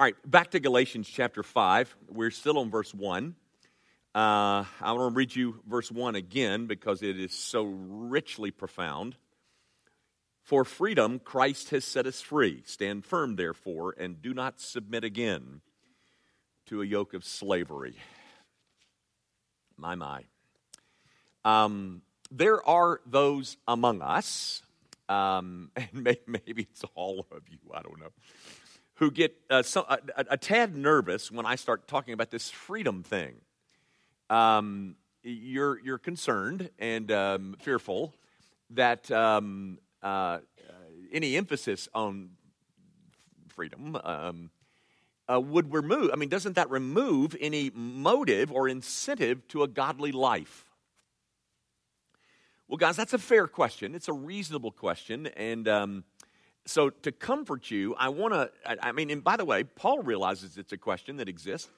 All 0.00 0.04
right, 0.04 0.16
back 0.24 0.52
to 0.52 0.60
Galatians 0.60 1.06
chapter 1.06 1.42
5. 1.42 1.94
We're 2.08 2.30
still 2.30 2.56
on 2.56 2.70
verse 2.70 2.94
1. 2.94 3.34
Uh, 4.14 4.64
I 4.80 4.92
want 4.92 5.12
to 5.12 5.14
read 5.14 5.36
you 5.36 5.60
verse 5.68 5.92
1 5.92 6.14
again 6.14 6.64
because 6.64 7.02
it 7.02 7.20
is 7.20 7.34
so 7.34 7.64
richly 7.64 8.50
profound. 8.50 9.16
For 10.42 10.64
freedom, 10.64 11.18
Christ 11.18 11.68
has 11.68 11.84
set 11.84 12.06
us 12.06 12.22
free. 12.22 12.62
Stand 12.64 13.04
firm, 13.04 13.36
therefore, 13.36 13.94
and 13.98 14.22
do 14.22 14.32
not 14.32 14.58
submit 14.58 15.04
again 15.04 15.60
to 16.68 16.80
a 16.80 16.86
yoke 16.86 17.12
of 17.12 17.22
slavery. 17.22 17.96
My, 19.76 19.96
my. 19.96 20.22
Um, 21.44 22.00
there 22.30 22.66
are 22.66 23.02
those 23.04 23.58
among 23.68 24.00
us, 24.00 24.62
um, 25.10 25.70
and 25.76 26.16
maybe 26.26 26.62
it's 26.62 26.84
all 26.94 27.26
of 27.30 27.42
you, 27.50 27.58
I 27.74 27.82
don't 27.82 28.00
know, 28.00 28.12
who 29.00 29.10
get 29.10 29.34
uh, 29.48 29.62
some, 29.62 29.84
a, 29.88 29.98
a, 30.28 30.36
tad 30.36 30.76
nervous 30.76 31.32
when 31.32 31.46
I 31.46 31.56
start 31.56 31.88
talking 31.88 32.12
about 32.12 32.30
this 32.30 32.50
freedom 32.50 33.02
thing. 33.02 33.36
Um, 34.28 34.94
you're, 35.22 35.80
you're 35.80 35.98
concerned 35.98 36.68
and 36.78 37.10
um, 37.10 37.56
fearful 37.60 38.14
that 38.68 39.10
um, 39.10 39.78
uh, 40.02 40.40
any 41.10 41.36
emphasis 41.38 41.88
on 41.94 42.32
freedom 43.48 43.98
um, 44.04 44.50
uh, 45.32 45.40
would 45.40 45.72
remove, 45.72 46.10
I 46.12 46.16
mean, 46.16 46.28
doesn't 46.28 46.56
that 46.56 46.68
remove 46.70 47.34
any 47.40 47.70
motive 47.74 48.52
or 48.52 48.68
incentive 48.68 49.48
to 49.48 49.62
a 49.62 49.68
godly 49.68 50.12
life? 50.12 50.66
Well, 52.68 52.76
guys, 52.76 52.96
that's 52.96 53.14
a 53.14 53.18
fair 53.18 53.46
question. 53.46 53.94
It's 53.94 54.08
a 54.08 54.12
reasonable 54.12 54.72
question. 54.72 55.26
And 55.28 55.66
um, 55.68 56.04
so 56.66 56.90
to 56.90 57.12
comfort 57.12 57.70
you, 57.70 57.94
I 57.96 58.08
want 58.10 58.34
to, 58.34 58.50
I, 58.64 58.92
mean, 58.92 59.10
and 59.10 59.24
by 59.24 59.36
the 59.36 59.44
way, 59.44 59.64
Paul 59.64 60.00
realizes 60.00 60.56
it's 60.56 60.72
a 60.72 60.78
question 60.78 61.16
that 61.16 61.28
exists. 61.28 61.68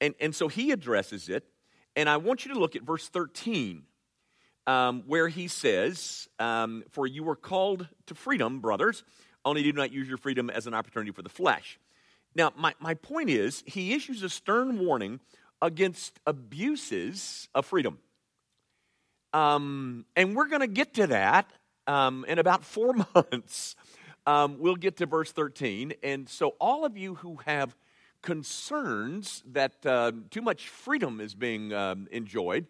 And, 0.00 0.14
and 0.20 0.34
so 0.34 0.48
he 0.48 0.72
addresses 0.72 1.28
it. 1.28 1.44
And 1.94 2.08
I 2.08 2.16
want 2.16 2.44
you 2.44 2.54
to 2.54 2.58
look 2.58 2.74
at 2.74 2.82
verse 2.82 3.08
13, 3.08 3.82
um, 4.66 5.04
where 5.06 5.28
he 5.28 5.48
says, 5.48 6.28
um, 6.38 6.84
For 6.90 7.06
you 7.06 7.22
were 7.22 7.36
called 7.36 7.86
to 8.06 8.14
freedom, 8.14 8.60
brothers, 8.60 9.04
only 9.44 9.62
do 9.62 9.72
not 9.72 9.92
use 9.92 10.08
your 10.08 10.18
freedom 10.18 10.50
as 10.50 10.66
an 10.66 10.74
opportunity 10.74 11.12
for 11.12 11.22
the 11.22 11.28
flesh. 11.28 11.78
Now, 12.34 12.52
my, 12.56 12.74
my 12.80 12.94
point 12.94 13.28
is, 13.28 13.62
he 13.66 13.92
issues 13.92 14.22
a 14.22 14.28
stern 14.28 14.78
warning 14.78 15.20
against 15.60 16.18
abuses 16.26 17.48
of 17.54 17.66
freedom. 17.66 17.98
Um, 19.32 20.06
and 20.16 20.34
we're 20.34 20.48
going 20.48 20.60
to 20.60 20.66
get 20.66 20.94
to 20.94 21.08
that 21.08 21.50
um, 21.86 22.24
in 22.26 22.38
about 22.38 22.64
four 22.64 22.94
months. 23.14 23.76
Um, 24.26 24.56
we'll 24.58 24.76
get 24.76 24.96
to 24.98 25.06
verse 25.06 25.32
13. 25.32 25.94
And 26.02 26.28
so, 26.28 26.54
all 26.60 26.84
of 26.84 26.96
you 26.96 27.16
who 27.16 27.38
have 27.44 27.74
concerns 28.22 29.42
that 29.52 29.84
uh, 29.84 30.12
too 30.30 30.42
much 30.42 30.68
freedom 30.68 31.20
is 31.20 31.34
being 31.34 31.72
um, 31.72 32.08
enjoyed, 32.10 32.66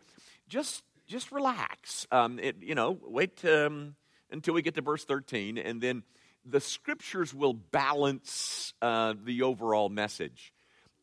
just 0.49 0.83
just 1.07 1.31
relax. 1.31 2.07
Um, 2.11 2.39
it, 2.39 2.57
you 2.63 2.75
know, 2.75 2.99
wait 3.03 3.45
um, 3.45 3.97
until 4.31 4.55
we 4.55 4.63
get 4.63 4.75
to 4.77 4.81
verse 4.81 5.05
13, 5.05 5.59
and 5.59 5.81
then 5.81 6.03
the 6.45 6.61
scriptures 6.61 7.35
will 7.35 7.53
balance 7.53 8.73
uh, 8.81 9.15
the 9.25 9.43
overall 9.43 9.89
message. 9.89 10.53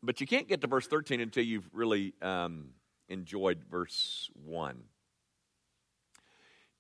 But 0.02 0.22
you 0.22 0.28
can't 0.28 0.48
get 0.48 0.62
to 0.62 0.68
verse 0.68 0.88
13 0.88 1.22
until 1.22 1.44
you've 1.44 1.70
really 1.74 2.14
um, 2.22 2.70
enjoyed 3.08 3.64
verse 3.70 4.30
1. 4.46 4.82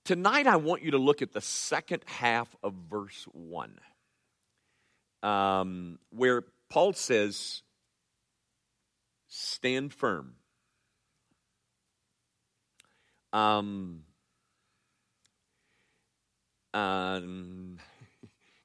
Tonight, 0.10 0.48
I 0.48 0.56
want 0.56 0.82
you 0.82 0.90
to 0.90 0.98
look 0.98 1.22
at 1.22 1.34
the 1.34 1.40
second 1.40 2.02
half 2.08 2.48
of 2.64 2.74
verse 2.90 3.28
1, 3.32 3.78
um, 5.22 6.00
where 6.10 6.46
Paul 6.68 6.94
says, 6.94 7.62
Stand 9.28 9.94
firm. 9.94 10.34
Um, 13.34 14.02
um, 16.74 17.78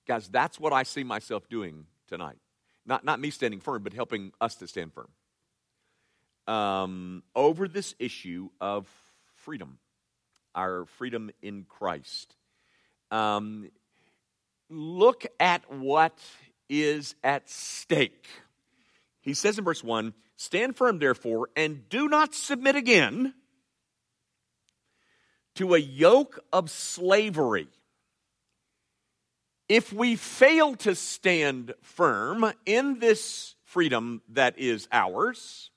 guys, 0.09 0.29
that's 0.29 0.59
what 0.59 0.73
I 0.73 0.85
see 0.85 1.05
myself 1.05 1.47
doing 1.51 1.85
tonight. 2.09 2.39
Not, 2.87 3.05
not 3.05 3.21
me 3.21 3.29
standing 3.29 3.61
firm, 3.61 3.83
but 3.83 3.93
helping 3.93 4.33
us 4.41 4.55
to 4.55 4.67
stand 4.67 4.93
firm. 4.95 5.11
Um, 6.47 7.23
over 7.37 7.69
this 7.69 7.95
issue 7.99 8.49
of 8.63 8.89
freedom 9.35 9.77
our 10.55 10.85
freedom 10.85 11.31
in 11.43 11.65
Christ. 11.69 12.35
Um, 13.11 13.71
look 14.71 15.27
at 15.39 15.71
what 15.73 16.19
is 16.69 17.15
at 17.23 17.49
stake. 17.49 18.27
He 19.21 19.35
says 19.35 19.59
in 19.59 19.65
verse 19.65 19.83
1 19.83 20.15
Stand 20.37 20.77
firm, 20.77 20.99
therefore, 20.99 21.49
and 21.57 21.89
do 21.89 22.09
not 22.09 22.35
submit 22.35 22.77
again 22.77 23.35
to 25.55 25.75
a 25.75 25.79
yoke 25.79 26.41
of 26.53 26.71
slavery. 26.71 27.69
If 29.69 29.93
we 29.93 30.17
fail 30.17 30.75
to 30.77 30.95
stand 30.95 31.73
firm 31.83 32.53
in 32.67 32.99
this 32.99 33.55
freedom 33.65 34.23
that 34.31 34.59
is 34.59 34.89
ours, 34.93 35.71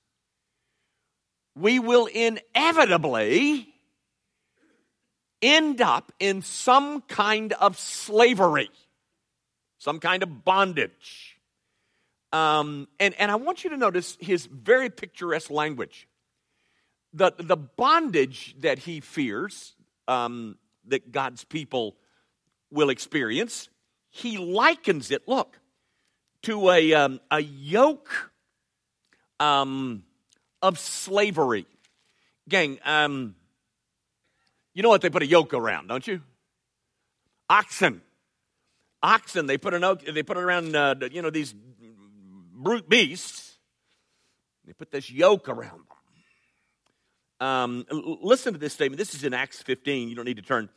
we 1.55 1.79
will 1.79 2.07
inevitably 2.07 3.73
end 5.41 5.81
up 5.81 6.11
in 6.19 6.41
some 6.41 7.01
kind 7.01 7.53
of 7.53 7.77
slavery, 7.77 8.69
some 9.77 9.99
kind 9.99 10.23
of 10.23 10.43
bondage. 10.43 11.37
Um, 12.33 12.87
and, 12.99 13.13
and 13.19 13.31
I 13.31 13.35
want 13.35 13.63
you 13.63 13.69
to 13.69 13.77
notice 13.77 14.17
his 14.19 14.45
very 14.45 14.89
picturesque 14.89 15.49
language. 15.49 16.07
The, 17.13 17.31
the 17.37 17.57
bondage 17.57 18.55
that 18.59 18.79
he 18.79 18.99
fears 18.99 19.75
um, 20.07 20.57
that 20.87 21.11
God's 21.11 21.43
people 21.43 21.95
will 22.69 22.89
experience, 22.89 23.69
he 24.09 24.37
likens 24.37 25.11
it, 25.11 25.27
look, 25.27 25.59
to 26.43 26.69
a, 26.69 26.93
um, 26.93 27.19
a 27.31 27.41
yoke 27.41 28.31
um, 29.39 30.03
of 30.61 30.79
slavery. 30.79 31.65
Gang, 32.49 32.79
um, 32.85 33.35
you 34.77 34.83
know 34.83 34.89
what 34.89 35.01
they 35.01 35.09
put 35.09 35.23
a 35.23 35.25
yoke 35.25 35.55
around, 35.55 35.87
don't 35.87 36.05
you? 36.05 36.21
Oxen. 37.49 38.03
Oxen, 39.01 39.47
they 39.47 39.57
put 39.57 39.73
an 39.73 39.83
oak, 39.83 40.05
they 40.05 40.21
put 40.21 40.37
it 40.37 40.43
around, 40.43 40.75
uh, 40.75 40.93
you 41.11 41.23
know, 41.23 41.31
these 41.31 41.55
brute 42.53 42.87
beasts. 42.87 43.55
They 44.67 44.73
put 44.73 44.91
this 44.91 45.09
yoke 45.09 45.49
around 45.49 45.81
them. 47.39 47.85
Um, 47.89 48.19
listen 48.21 48.53
to 48.53 48.59
this 48.59 48.71
statement. 48.71 48.99
This 48.99 49.15
is 49.15 49.23
in 49.23 49.33
Acts 49.33 49.63
15. 49.63 50.09
You 50.09 50.15
don't 50.15 50.25
need 50.25 50.37
to 50.37 50.43
turn. 50.43 50.69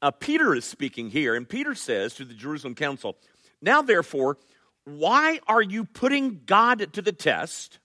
Uh, 0.00 0.12
Peter 0.12 0.54
is 0.54 0.64
speaking 0.64 1.10
here, 1.10 1.34
and 1.34 1.48
Peter 1.48 1.74
says 1.74 2.14
to 2.14 2.24
the 2.24 2.34
Jerusalem 2.34 2.76
council, 2.76 3.16
Now 3.60 3.82
therefore, 3.82 4.38
why 4.84 5.40
are 5.48 5.62
you 5.62 5.86
putting 5.86 6.42
God 6.46 6.92
to 6.92 7.02
the 7.02 7.10
test 7.10 7.80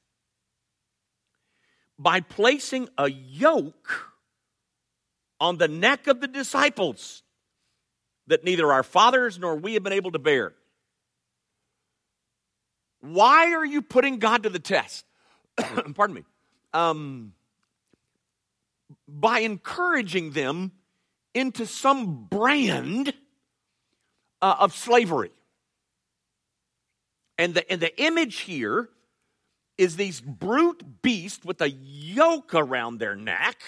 by 1.97 2.19
placing 2.19 2.89
a 2.99 3.09
yoke 3.09 4.09
on 5.39 5.57
the 5.57 5.67
neck 5.67 6.07
of 6.07 6.22
the 6.22 6.27
disciples 6.27 7.23
that 8.27 8.44
neither 8.44 8.72
our 8.72 8.83
fathers 8.83 9.39
nor 9.39 9.55
we 9.55 9.73
have 9.73 9.83
been 9.83 9.94
able 9.94 10.11
to 10.11 10.19
bear. 10.19 10.53
Why 13.01 13.53
are 13.53 13.66
you 13.66 13.81
putting 13.81 14.19
God 14.19 14.44
to 14.44 14.50
the 14.50 14.59
test? 14.59 15.05
Pardon 15.95 16.16
me. 16.16 16.23
Um, 16.73 17.33
by 19.07 19.39
encouraging 19.39 20.31
them 20.31 20.72
into 21.33 21.66
some 21.66 22.25
brand 22.25 23.13
uh, 24.41 24.56
of 24.59 24.75
slavery. 24.75 25.31
And 27.38 27.53
the, 27.53 27.71
and 27.71 27.81
the 27.81 28.01
image 28.01 28.41
here 28.41 28.89
is 29.77 29.95
these 29.95 30.19
brute 30.19 31.01
beasts 31.01 31.45
with 31.45 31.62
a 31.62 31.69
yoke 31.69 32.53
around 32.53 32.97
their 32.97 33.15
neck 33.15 33.62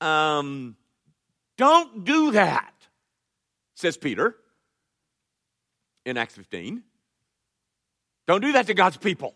um, 0.00 0.76
don't 1.56 2.04
do 2.04 2.32
that, 2.32 2.72
says 3.74 3.96
Peter 3.96 4.34
in 6.04 6.16
Acts 6.16 6.34
15. 6.34 6.82
Don't 8.26 8.40
do 8.40 8.52
that 8.52 8.66
to 8.68 8.74
God's 8.74 8.96
people. 8.96 9.34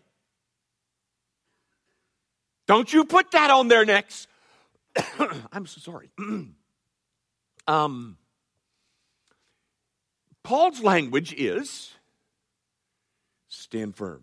Don't 2.67 2.91
you 2.91 3.05
put 3.05 3.31
that 3.31 3.51
on 3.51 3.67
their 3.67 3.85
necks. 3.85 4.27
I'm 5.51 5.67
so 5.67 5.81
sorry. 5.81 6.09
um, 7.67 8.17
Paul's 10.43 10.81
language 10.81 11.33
is 11.33 11.91
stand 13.49 13.95
firm. 13.95 14.21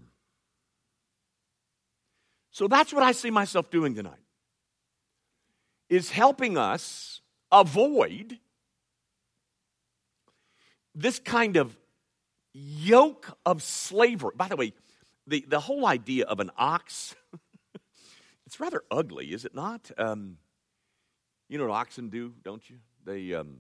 So 2.50 2.68
that's 2.68 2.92
what 2.92 3.02
I 3.02 3.12
see 3.12 3.30
myself 3.30 3.70
doing 3.70 3.94
tonight 3.94 4.21
is 5.92 6.10
helping 6.10 6.56
us 6.56 7.20
avoid 7.52 8.38
this 10.94 11.18
kind 11.18 11.58
of 11.58 11.76
yoke 12.54 13.36
of 13.44 13.62
slavery. 13.62 14.32
By 14.34 14.48
the 14.48 14.56
way, 14.56 14.72
the, 15.26 15.44
the 15.46 15.60
whole 15.60 15.84
idea 15.84 16.24
of 16.24 16.40
an 16.40 16.50
ox, 16.56 17.14
it's 18.46 18.58
rather 18.58 18.82
ugly, 18.90 19.34
is 19.34 19.44
it 19.44 19.54
not? 19.54 19.90
Um, 19.98 20.38
you 21.50 21.58
know 21.58 21.66
what 21.66 21.74
oxen 21.74 22.08
do, 22.08 22.32
don't 22.42 22.68
you? 22.70 22.76
They, 23.04 23.34
um, 23.34 23.58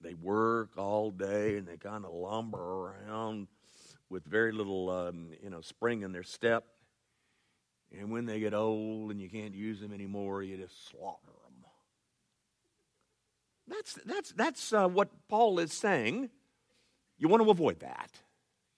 they 0.00 0.14
work 0.14 0.78
all 0.78 1.10
day 1.10 1.56
and 1.56 1.66
they 1.66 1.78
kind 1.78 2.04
of 2.04 2.12
lumber 2.12 2.58
around 2.60 3.48
with 4.08 4.24
very 4.24 4.52
little, 4.52 4.88
um, 4.88 5.30
you 5.42 5.50
know, 5.50 5.62
spring 5.62 6.02
in 6.02 6.12
their 6.12 6.22
step. 6.22 6.64
And 7.98 8.10
when 8.10 8.26
they 8.26 8.38
get 8.38 8.54
old 8.54 9.10
and 9.10 9.20
you 9.20 9.28
can't 9.28 9.54
use 9.54 9.80
them 9.80 9.92
anymore, 9.92 10.42
you 10.42 10.56
just 10.56 10.88
slaughter 10.90 11.26
them. 11.26 11.64
That's, 13.66 13.94
that's, 14.04 14.32
that's 14.32 14.72
uh, 14.72 14.88
what 14.88 15.08
Paul 15.28 15.58
is 15.58 15.72
saying. 15.72 16.30
You 17.18 17.28
want 17.28 17.42
to 17.42 17.50
avoid 17.50 17.80
that. 17.80 18.10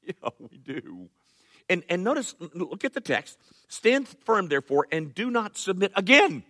Yeah, 0.05 0.31
we 0.41 0.59
do. 0.59 1.09
And, 1.69 1.85
and 1.89 2.03
notice, 2.03 2.35
look 2.41 2.85
at 2.85 2.93
the 2.93 3.01
text. 3.01 3.39
Stand 3.69 4.09
firm, 4.09 4.49
therefore, 4.49 4.89
and 4.91 5.15
do 5.15 5.31
not 5.31 5.57
submit 5.57 5.93
again. 5.95 6.43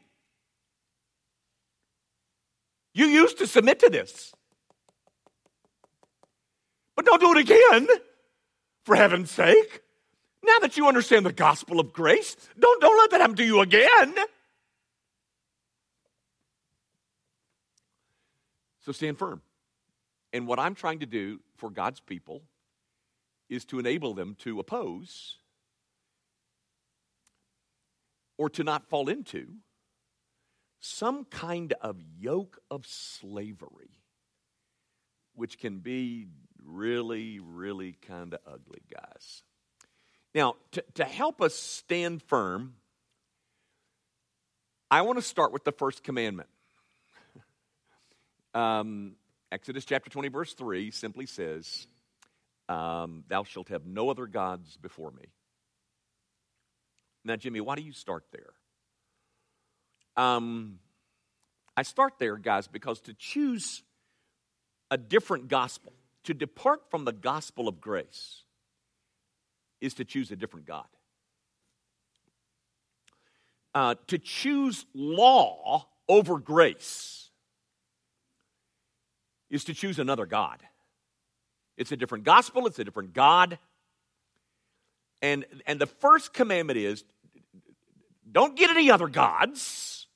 You 2.94 3.04
used 3.04 3.36
to 3.38 3.46
submit 3.46 3.78
to 3.80 3.90
this. 3.90 4.32
But 6.96 7.04
don't 7.04 7.20
do 7.20 7.32
it 7.32 7.38
again, 7.38 7.88
for 8.86 8.96
heaven's 8.96 9.30
sake. 9.30 9.81
Now 10.44 10.58
that 10.60 10.76
you 10.76 10.88
understand 10.88 11.24
the 11.24 11.32
gospel 11.32 11.78
of 11.78 11.92
grace, 11.92 12.36
don't, 12.58 12.80
don't 12.80 12.98
let 12.98 13.10
that 13.10 13.20
happen 13.20 13.36
to 13.36 13.44
you 13.44 13.60
again. 13.60 14.14
So 18.84 18.92
stand 18.92 19.18
firm. 19.18 19.42
And 20.32 20.46
what 20.46 20.58
I'm 20.58 20.74
trying 20.74 21.00
to 21.00 21.06
do 21.06 21.40
for 21.56 21.70
God's 21.70 22.00
people 22.00 22.42
is 23.48 23.64
to 23.66 23.78
enable 23.78 24.14
them 24.14 24.34
to 24.40 24.58
oppose 24.58 25.36
or 28.38 28.48
to 28.50 28.64
not 28.64 28.88
fall 28.88 29.08
into 29.08 29.46
some 30.80 31.24
kind 31.26 31.74
of 31.80 31.96
yoke 32.18 32.58
of 32.70 32.86
slavery, 32.86 34.00
which 35.34 35.58
can 35.58 35.78
be 35.78 36.26
really, 36.64 37.38
really 37.38 37.92
kind 37.92 38.34
of 38.34 38.40
ugly, 38.46 38.82
guys. 38.92 39.44
Now, 40.34 40.56
to, 40.72 40.84
to 40.94 41.04
help 41.04 41.42
us 41.42 41.54
stand 41.54 42.22
firm, 42.22 42.74
I 44.90 45.02
want 45.02 45.18
to 45.18 45.22
start 45.22 45.52
with 45.52 45.64
the 45.64 45.72
first 45.72 46.02
commandment. 46.02 46.48
Um, 48.54 49.16
Exodus 49.50 49.86
chapter 49.86 50.10
20, 50.10 50.28
verse 50.28 50.52
3 50.52 50.90
simply 50.90 51.24
says, 51.24 51.86
um, 52.68 53.24
Thou 53.28 53.44
shalt 53.44 53.70
have 53.70 53.86
no 53.86 54.10
other 54.10 54.26
gods 54.26 54.76
before 54.76 55.10
me. 55.10 55.24
Now, 57.24 57.36
Jimmy, 57.36 57.62
why 57.62 57.76
do 57.76 57.82
you 57.82 57.92
start 57.92 58.24
there? 58.30 58.52
Um, 60.22 60.80
I 61.76 61.82
start 61.82 62.14
there, 62.18 62.36
guys, 62.36 62.68
because 62.68 63.00
to 63.02 63.14
choose 63.14 63.82
a 64.90 64.98
different 64.98 65.48
gospel, 65.48 65.92
to 66.24 66.34
depart 66.34 66.90
from 66.90 67.04
the 67.06 67.12
gospel 67.12 67.68
of 67.68 67.80
grace, 67.80 68.42
is 69.82 69.94
to 69.94 70.04
choose 70.04 70.30
a 70.30 70.36
different 70.36 70.64
God. 70.64 70.86
Uh, 73.74 73.96
to 74.06 74.16
choose 74.16 74.86
law 74.94 75.86
over 76.08 76.38
grace 76.38 77.30
is 79.50 79.64
to 79.64 79.74
choose 79.74 79.98
another 79.98 80.24
God. 80.24 80.60
It's 81.76 81.90
a 81.90 81.96
different 81.96 82.24
gospel, 82.24 82.66
it's 82.66 82.78
a 82.78 82.84
different 82.84 83.12
God. 83.12 83.58
And, 85.20 85.44
and 85.66 85.80
the 85.80 85.86
first 85.86 86.32
commandment 86.32 86.78
is 86.78 87.04
don't 88.30 88.56
get 88.56 88.70
any 88.70 88.90
other 88.90 89.08
gods, 89.08 90.06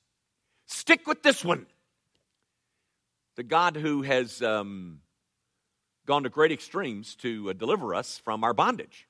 stick 0.65 1.07
with 1.07 1.23
this 1.23 1.43
one. 1.43 1.65
The 3.35 3.43
God 3.43 3.75
who 3.75 4.01
has 4.01 4.41
um, 4.41 5.01
gone 6.05 6.23
to 6.23 6.29
great 6.29 6.51
extremes 6.51 7.15
to 7.15 7.49
uh, 7.49 7.53
deliver 7.53 7.93
us 7.93 8.17
from 8.17 8.43
our 8.43 8.53
bondage. 8.53 9.07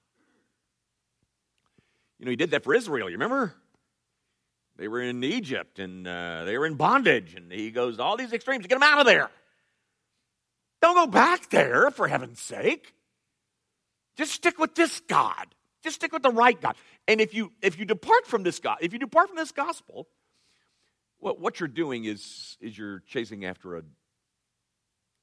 You 2.19 2.25
know, 2.25 2.31
he 2.31 2.36
did 2.36 2.52
that 2.52 2.64
for 2.64 2.74
Israel, 2.74 3.10
you 3.10 3.16
remember? 3.16 3.54
They 4.78 4.88
were 4.88 5.02
in 5.02 5.24
Egypt 5.24 5.80
and 5.80 6.08
uh, 6.08 6.44
they 6.46 6.58
were 6.58 6.66
in 6.66 6.75
bondage, 6.75 7.34
and 7.36 7.52
he 7.52 7.72
goes 7.72 7.98
to 7.98 8.04
all 8.04 8.18
these 8.18 8.34
extremes 8.34 8.64
to 8.64 8.69
get 8.69 8.75
them 8.75 8.84
out 8.84 9.00
of 9.00 9.06
there. 9.06 9.30
Don't 10.81 10.96
go 10.96 11.08
back 11.08 11.50
there, 11.50 11.90
for 11.90 12.08
heaven's 12.08 12.40
sake. 12.40 12.94
Just 14.16 14.34
stick 14.34 14.60
with 14.60 14.75
this 14.75 15.00
God. 15.02 15.48
Just 15.84 15.96
stick 15.96 16.12
with 16.12 16.24
the 16.24 16.31
right 16.31 16.60
God. 16.60 16.75
And 17.08 17.22
if 17.22 17.34
you 17.34 17.52
if 17.62 17.80
you 17.80 17.86
depart 17.86 18.28
from 18.28 18.44
this 18.44 18.60
God, 18.60 18.78
if 18.81 18.94
you 18.94 19.00
depart 19.00 19.30
from 19.30 19.38
this 19.38 19.52
gospel, 19.52 20.08
what, 21.20 21.40
what 21.40 21.60
you're 21.60 21.68
doing 21.68 22.06
is 22.06 22.58
is 22.60 22.78
you're 22.78 23.00
chasing 23.08 23.46
after 23.46 23.78
a 23.78 23.84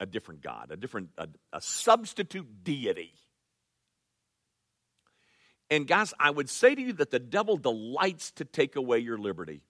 a 0.01 0.07
different 0.07 0.43
God, 0.43 0.71
a 0.71 0.77
different 0.77 1.11
a, 1.19 1.29
a 1.53 1.61
substitute 1.61 2.65
deity. 2.65 3.13
And 5.71 5.87
guys, 5.87 6.13
I 6.21 6.31
would 6.31 6.51
say 6.51 6.75
to 6.75 6.81
you 6.81 6.93
that 6.95 7.11
the 7.11 7.19
devil 7.19 7.57
delights 7.57 8.31
to 8.33 8.45
take 8.45 8.77
away 8.77 8.99
your 8.99 9.19
liberty. 9.19 9.63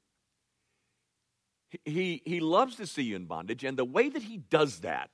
He, 1.84 2.22
he 2.24 2.40
loves 2.40 2.76
to 2.76 2.86
see 2.86 3.02
you 3.02 3.16
in 3.16 3.24
bondage, 3.24 3.64
and 3.64 3.76
the 3.76 3.84
way 3.84 4.08
that 4.08 4.22
he 4.22 4.38
does 4.38 4.80
that 4.80 5.10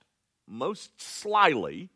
most 0.46 1.00
slyly 1.00 1.88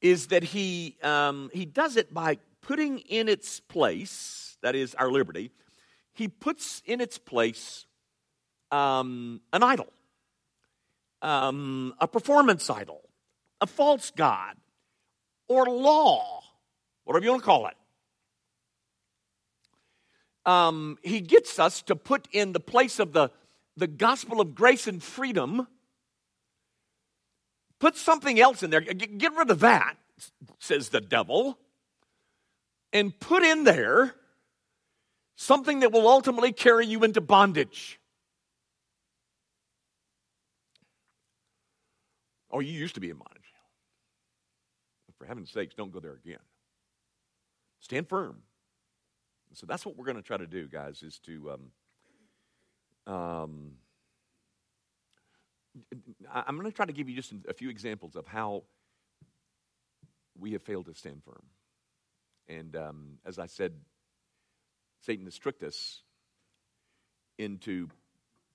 is 0.00 0.28
that 0.28 0.42
he, 0.42 0.96
um, 1.02 1.50
he 1.52 1.64
does 1.64 1.96
it 1.96 2.12
by 2.12 2.38
putting 2.62 2.98
in 3.00 3.28
its 3.28 3.60
place, 3.60 4.56
that 4.62 4.74
is 4.74 4.94
our 4.96 5.10
liberty, 5.10 5.50
he 6.14 6.28
puts 6.28 6.82
in 6.86 7.00
its 7.00 7.18
place 7.18 7.86
um, 8.70 9.40
an 9.52 9.62
idol, 9.62 9.92
um, 11.22 11.94
a 12.00 12.08
performance 12.08 12.68
idol, 12.70 13.02
a 13.60 13.66
false 13.66 14.10
God, 14.10 14.56
or 15.54 15.66
law, 15.66 16.42
whatever 17.04 17.24
you 17.24 17.30
want 17.30 17.42
to 17.42 17.46
call 17.46 17.66
it. 17.66 17.74
Um, 20.46 20.98
he 21.02 21.20
gets 21.20 21.58
us 21.58 21.82
to 21.82 21.96
put 21.96 22.28
in 22.32 22.52
the 22.52 22.60
place 22.60 22.98
of 22.98 23.12
the, 23.12 23.30
the 23.76 23.86
gospel 23.86 24.40
of 24.40 24.54
grace 24.54 24.86
and 24.86 25.02
freedom 25.02 25.66
Put 27.84 27.96
something 27.96 28.40
else 28.40 28.62
in 28.62 28.70
there. 28.70 28.80
Get 28.80 29.34
rid 29.36 29.50
of 29.50 29.60
that, 29.60 29.98
says 30.58 30.88
the 30.88 31.02
devil, 31.02 31.58
and 32.94 33.12
put 33.20 33.42
in 33.42 33.64
there 33.64 34.14
something 35.36 35.80
that 35.80 35.92
will 35.92 36.08
ultimately 36.08 36.50
carry 36.50 36.86
you 36.86 37.04
into 37.04 37.20
bondage. 37.20 38.00
Oh, 42.50 42.60
you 42.60 42.72
used 42.72 42.94
to 42.94 43.02
be 43.02 43.10
in 43.10 43.16
bondage. 43.16 43.43
For 45.24 45.28
heaven's 45.28 45.50
sakes, 45.50 45.74
don't 45.74 45.90
go 45.90 46.00
there 46.00 46.18
again. 46.22 46.36
Stand 47.80 48.10
firm. 48.10 48.42
So 49.54 49.64
that's 49.64 49.86
what 49.86 49.96
we're 49.96 50.04
going 50.04 50.18
to 50.18 50.22
try 50.22 50.36
to 50.36 50.46
do, 50.46 50.68
guys, 50.68 51.02
is 51.02 51.18
to 51.20 51.56
um, 53.06 53.14
um, 53.14 53.70
I'm 56.30 56.56
going 56.56 56.70
to 56.70 56.76
try 56.76 56.84
to 56.84 56.92
give 56.92 57.08
you 57.08 57.16
just 57.16 57.32
a 57.48 57.54
few 57.54 57.70
examples 57.70 58.16
of 58.16 58.26
how 58.26 58.64
we 60.38 60.52
have 60.52 60.62
failed 60.62 60.86
to 60.86 60.94
stand 60.94 61.22
firm. 61.24 61.44
And 62.46 62.76
um, 62.76 63.18
as 63.24 63.38
I 63.38 63.46
said, 63.46 63.72
Satan 65.00 65.24
has 65.24 65.38
tricked 65.38 65.62
us 65.62 66.02
into 67.38 67.88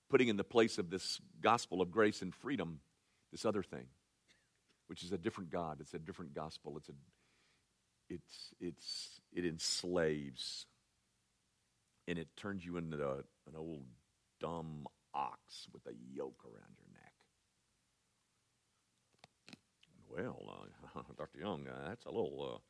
putting 0.08 0.28
in 0.28 0.38
the 0.38 0.44
place 0.44 0.78
of 0.78 0.92
this 0.92 1.20
gospel 1.42 1.82
of 1.82 1.90
grace 1.90 2.22
and 2.22 2.32
freedom 2.32 2.80
this 3.32 3.44
other 3.44 3.64
thing, 3.64 3.88
which 4.90 5.04
is 5.04 5.12
a 5.12 5.18
different 5.18 5.52
God. 5.52 5.78
It's 5.80 5.94
a 5.94 6.00
different 6.00 6.34
gospel. 6.34 6.76
It's 6.78 6.90
a, 6.90 6.94
it's, 8.10 8.54
it's, 8.60 9.22
it 9.32 9.46
enslaves 9.46 10.66
and 12.08 12.18
it 12.18 12.28
turns 12.36 12.66
you 12.66 12.78
into 12.78 12.98
a, 12.98 13.18
an 13.18 13.56
old 13.56 13.84
dumb 14.42 14.88
ox 15.14 15.68
with 15.72 15.86
a 15.86 15.96
yoke 16.12 16.42
around 16.44 16.74
your 16.76 16.88
neck. 16.92 17.14
Well, 20.10 20.68
uh, 20.96 21.02
Dr. 21.18 21.40
Young, 21.40 21.68
uh, 21.68 21.90
that's 21.90 22.06
a 22.06 22.10
little 22.10 22.62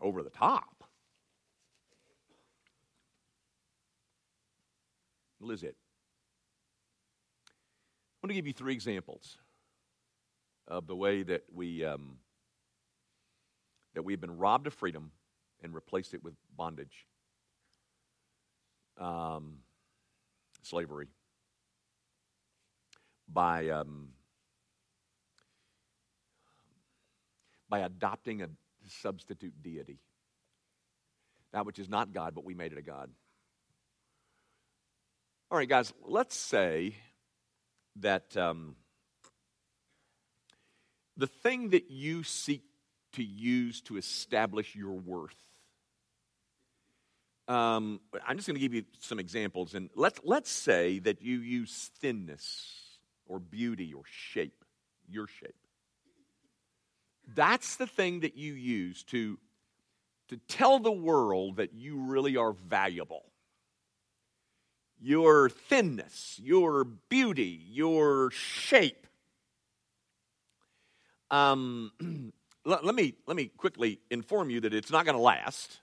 uh, 0.00 0.04
over 0.04 0.22
the 0.22 0.30
top. 0.30 0.84
Well, 5.40 5.50
is 5.50 5.64
it? 5.64 5.74
I 7.48 7.50
want 8.22 8.30
to 8.30 8.34
give 8.34 8.46
you 8.46 8.52
three 8.52 8.72
examples 8.72 9.36
of 10.68 10.86
the 10.86 10.96
way 10.96 11.22
that 11.22 11.44
we 11.52 11.84
um, 11.84 12.18
that 13.94 14.02
we've 14.02 14.20
been 14.20 14.38
robbed 14.38 14.66
of 14.66 14.74
freedom 14.74 15.10
and 15.62 15.74
replaced 15.74 16.14
it 16.14 16.22
with 16.24 16.34
bondage, 16.56 17.06
um, 18.98 19.58
slavery, 20.62 21.08
by 23.28 23.68
um, 23.68 24.08
by 27.68 27.80
adopting 27.80 28.42
a 28.42 28.48
substitute 28.88 29.54
deity. 29.62 29.98
That 31.52 31.66
which 31.66 31.78
is 31.78 31.88
not 31.88 32.12
God, 32.12 32.34
but 32.34 32.44
we 32.44 32.54
made 32.54 32.72
it 32.72 32.78
a 32.78 32.82
God. 32.82 33.10
All 35.50 35.58
right, 35.58 35.68
guys, 35.68 35.92
let's 36.06 36.34
say 36.34 36.96
that 37.96 38.34
um, 38.38 38.76
the 41.16 41.26
thing 41.26 41.70
that 41.70 41.90
you 41.90 42.22
seek 42.22 42.62
to 43.14 43.22
use 43.22 43.80
to 43.82 43.96
establish 43.96 44.74
your 44.74 44.92
worth. 44.92 45.36
Um, 47.48 48.00
I'm 48.26 48.36
just 48.36 48.46
going 48.46 48.54
to 48.54 48.60
give 48.60 48.72
you 48.72 48.84
some 49.00 49.18
examples, 49.18 49.74
and 49.74 49.90
let's 49.94 50.20
let's 50.24 50.50
say 50.50 51.00
that 51.00 51.22
you 51.22 51.38
use 51.38 51.90
thinness 51.98 52.98
or 53.26 53.38
beauty 53.38 53.92
or 53.92 54.02
shape, 54.06 54.64
your 55.08 55.26
shape. 55.26 55.54
That's 57.34 57.76
the 57.76 57.86
thing 57.86 58.20
that 58.20 58.36
you 58.36 58.54
use 58.54 59.02
to 59.04 59.38
to 60.28 60.36
tell 60.48 60.78
the 60.78 60.92
world 60.92 61.56
that 61.56 61.74
you 61.74 61.98
really 61.98 62.36
are 62.36 62.52
valuable. 62.52 63.24
Your 65.00 65.50
thinness, 65.50 66.40
your 66.42 66.84
beauty, 66.84 67.60
your 67.68 68.30
shape. 68.30 69.06
Um, 71.32 71.90
let, 72.64 72.84
let, 72.84 72.94
me, 72.94 73.14
let 73.26 73.36
me 73.36 73.46
quickly 73.56 73.98
inform 74.10 74.50
you 74.50 74.60
that 74.60 74.74
it's 74.74 74.92
not 74.92 75.04
going 75.04 75.16
to 75.16 75.22
last. 75.22 75.80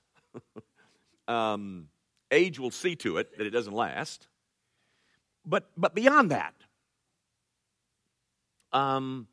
um, 1.28 1.90
age 2.32 2.60
will 2.60 2.72
see 2.72 2.96
to 2.98 3.18
it 3.18 3.38
that 3.38 3.46
it 3.46 3.50
doesn't 3.50 3.74
last. 3.74 4.28
But, 5.46 5.70
but 5.76 5.96
beyond 5.96 6.32
that, 6.32 6.54
um, 8.72 9.28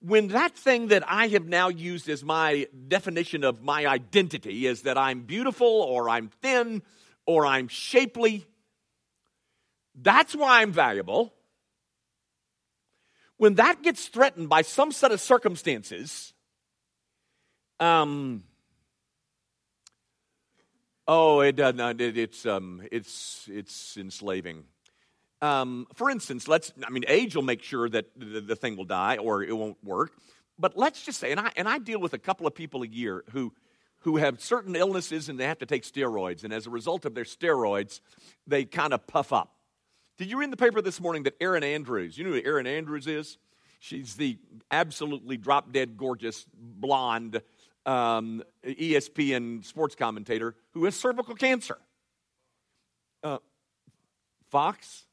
when 0.00 0.28
that 0.28 0.56
thing 0.56 0.88
that 0.88 1.02
I 1.06 1.28
have 1.28 1.46
now 1.46 1.68
used 1.68 2.08
as 2.08 2.24
my 2.24 2.66
definition 2.88 3.44
of 3.44 3.62
my 3.62 3.86
identity 3.86 4.66
is 4.66 4.82
that 4.82 4.96
I'm 4.96 5.22
beautiful 5.22 5.66
or 5.66 6.08
I'm 6.08 6.30
thin 6.40 6.82
or 7.26 7.44
I'm 7.44 7.68
shapely, 7.68 8.46
that's 9.94 10.34
why 10.34 10.62
I'm 10.62 10.72
valuable 10.72 11.34
when 13.36 13.54
that 13.54 13.82
gets 13.82 14.06
threatened 14.08 14.48
by 14.48 14.62
some 14.62 14.92
set 14.92 15.12
of 15.12 15.20
circumstances, 15.20 16.32
um, 17.80 18.44
oh, 21.08 21.40
it 21.40 21.56
does 21.56 21.74
not. 21.74 22.00
It, 22.00 22.16
it's 22.16 22.46
um, 22.46 22.82
it's 22.92 23.48
it's 23.50 23.96
enslaving. 23.96 24.64
Um, 25.42 25.86
for 25.94 26.10
instance, 26.10 26.48
let's. 26.48 26.72
I 26.86 26.90
mean, 26.90 27.04
age 27.08 27.34
will 27.34 27.42
make 27.42 27.62
sure 27.62 27.88
that 27.88 28.06
the, 28.16 28.40
the 28.40 28.56
thing 28.56 28.76
will 28.76 28.84
die 28.84 29.16
or 29.16 29.42
it 29.42 29.56
won't 29.56 29.82
work. 29.82 30.12
But 30.58 30.76
let's 30.76 31.02
just 31.02 31.18
say, 31.18 31.32
and 31.32 31.40
I 31.40 31.50
and 31.56 31.68
I 31.68 31.78
deal 31.78 31.98
with 31.98 32.14
a 32.14 32.18
couple 32.18 32.46
of 32.46 32.54
people 32.54 32.82
a 32.82 32.86
year 32.86 33.24
who 33.32 33.52
who 34.00 34.18
have 34.18 34.40
certain 34.40 34.76
illnesses 34.76 35.28
and 35.28 35.40
they 35.40 35.46
have 35.46 35.58
to 35.58 35.66
take 35.66 35.82
steroids, 35.82 36.44
and 36.44 36.52
as 36.52 36.66
a 36.66 36.70
result 36.70 37.04
of 37.04 37.14
their 37.14 37.24
steroids, 37.24 38.00
they 38.46 38.64
kind 38.64 38.92
of 38.92 39.06
puff 39.06 39.32
up. 39.32 39.53
Did 40.16 40.30
you 40.30 40.38
read 40.38 40.44
in 40.44 40.50
the 40.50 40.56
paper 40.56 40.80
this 40.80 41.00
morning 41.00 41.24
that 41.24 41.34
Erin 41.40 41.64
Andrews, 41.64 42.16
you 42.16 42.24
know 42.24 42.30
who 42.30 42.42
Erin 42.44 42.66
Andrews 42.66 43.06
is? 43.06 43.36
She's 43.80 44.14
the 44.14 44.38
absolutely 44.70 45.36
drop 45.36 45.72
dead 45.72 45.96
gorgeous 45.96 46.46
blonde 46.54 47.42
um, 47.84 48.42
ESPN 48.64 49.64
sports 49.64 49.94
commentator 49.94 50.54
who 50.72 50.84
has 50.84 50.94
cervical 50.94 51.34
cancer. 51.34 51.78
Uh, 53.22 53.38
Fox? 54.50 55.04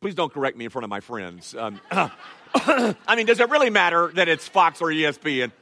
Please 0.00 0.14
don't 0.14 0.32
correct 0.32 0.56
me 0.56 0.64
in 0.64 0.70
front 0.70 0.84
of 0.84 0.90
my 0.90 1.00
friends. 1.00 1.54
Um, 1.54 1.80
I 1.90 2.94
mean, 3.14 3.26
does 3.26 3.40
it 3.40 3.50
really 3.50 3.70
matter 3.70 4.10
that 4.14 4.28
it's 4.28 4.48
Fox 4.48 4.80
or 4.80 4.86
ESPN? 4.86 5.52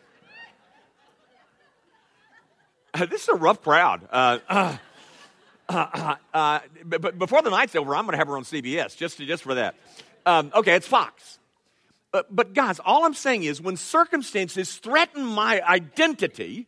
Uh, 2.95 3.07
this 3.07 3.23
is 3.23 3.29
a 3.29 3.35
rough 3.35 3.61
crowd. 3.61 4.09
Uh, 4.11 4.77
uh, 5.69 6.15
uh, 6.33 6.61
but 6.85 7.19
before 7.19 7.43
the 7.43 7.51
night's 7.51 7.75
over, 7.75 7.95
I'm 7.97 8.05
going 8.05 8.13
to 8.13 8.19
have 8.19 8.29
her 8.29 8.37
on 8.37 8.45
CBS 8.45 8.97
just, 8.97 9.19
just 9.19 9.43
for 9.43 9.55
that. 9.55 9.75
Um, 10.25 10.53
okay, 10.55 10.75
it's 10.75 10.87
Fox. 10.87 11.39
But, 12.13 12.35
but 12.35 12.55
guys, 12.55 12.79
all 12.85 13.05
I'm 13.05 13.15
saying 13.15 13.43
is 13.43 13.61
when 13.61 13.77
circumstances 13.77 14.77
threaten 14.77 15.25
my 15.25 15.61
identity, 15.61 16.67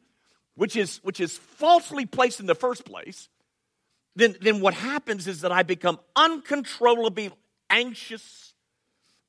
which 0.57 0.77
is, 0.77 0.99
which 1.05 1.21
is 1.21 1.37
falsely 1.37 2.07
placed 2.07 2.41
in 2.41 2.47
the 2.47 2.55
first 2.55 2.85
place, 2.85 3.29
then, 4.17 4.37
then 4.41 4.61
what 4.61 4.75
happens 4.75 5.29
is 5.29 5.43
that 5.43 5.53
I 5.53 5.63
become 5.63 6.01
uncontrollably 6.17 7.31
anxious. 7.71 8.53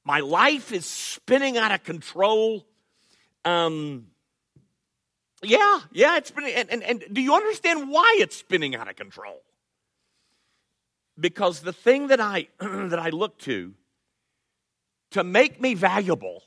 My 0.04 0.22
life 0.22 0.72
is 0.72 0.86
spinning 0.86 1.58
out 1.58 1.72
of 1.72 1.84
control. 1.84 2.66
Um, 3.46 4.08
yeah, 5.44 5.80
yeah, 5.92 6.18
it's 6.18 6.30
spinning. 6.30 6.56
And, 6.56 6.72
and, 6.72 6.84
and 6.84 7.04
do 7.14 7.22
you 7.22 7.36
understand 7.36 7.90
why 7.90 8.18
it's 8.20 8.36
spinning 8.36 8.76
out 8.76 8.90
of 8.90 8.96
control? 8.96 9.42
Because 11.20 11.62
the 11.62 11.74
thing 11.74 12.08
that 12.08 12.20
I 12.20 12.48
that 12.60 13.00
I 13.00 13.10
look 13.10 13.38
to 13.40 13.74
to 15.12 15.24
make 15.24 15.60
me 15.62 15.74
valuable 15.74 16.44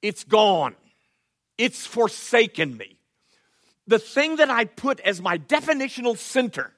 it's 0.00 0.22
gone. 0.22 0.76
It's 1.56 1.84
forsaken 1.84 2.76
me. 2.76 3.00
The 3.88 3.98
thing 3.98 4.36
that 4.36 4.48
I 4.48 4.64
put 4.64 5.00
as 5.00 5.20
my 5.20 5.38
definitional 5.38 6.16
center 6.16 6.72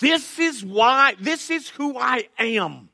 this 0.00 0.38
is 0.38 0.64
why 0.64 1.14
this 1.20 1.50
is 1.50 1.68
who 1.70 1.98
I 1.98 2.28
am. 2.38 2.88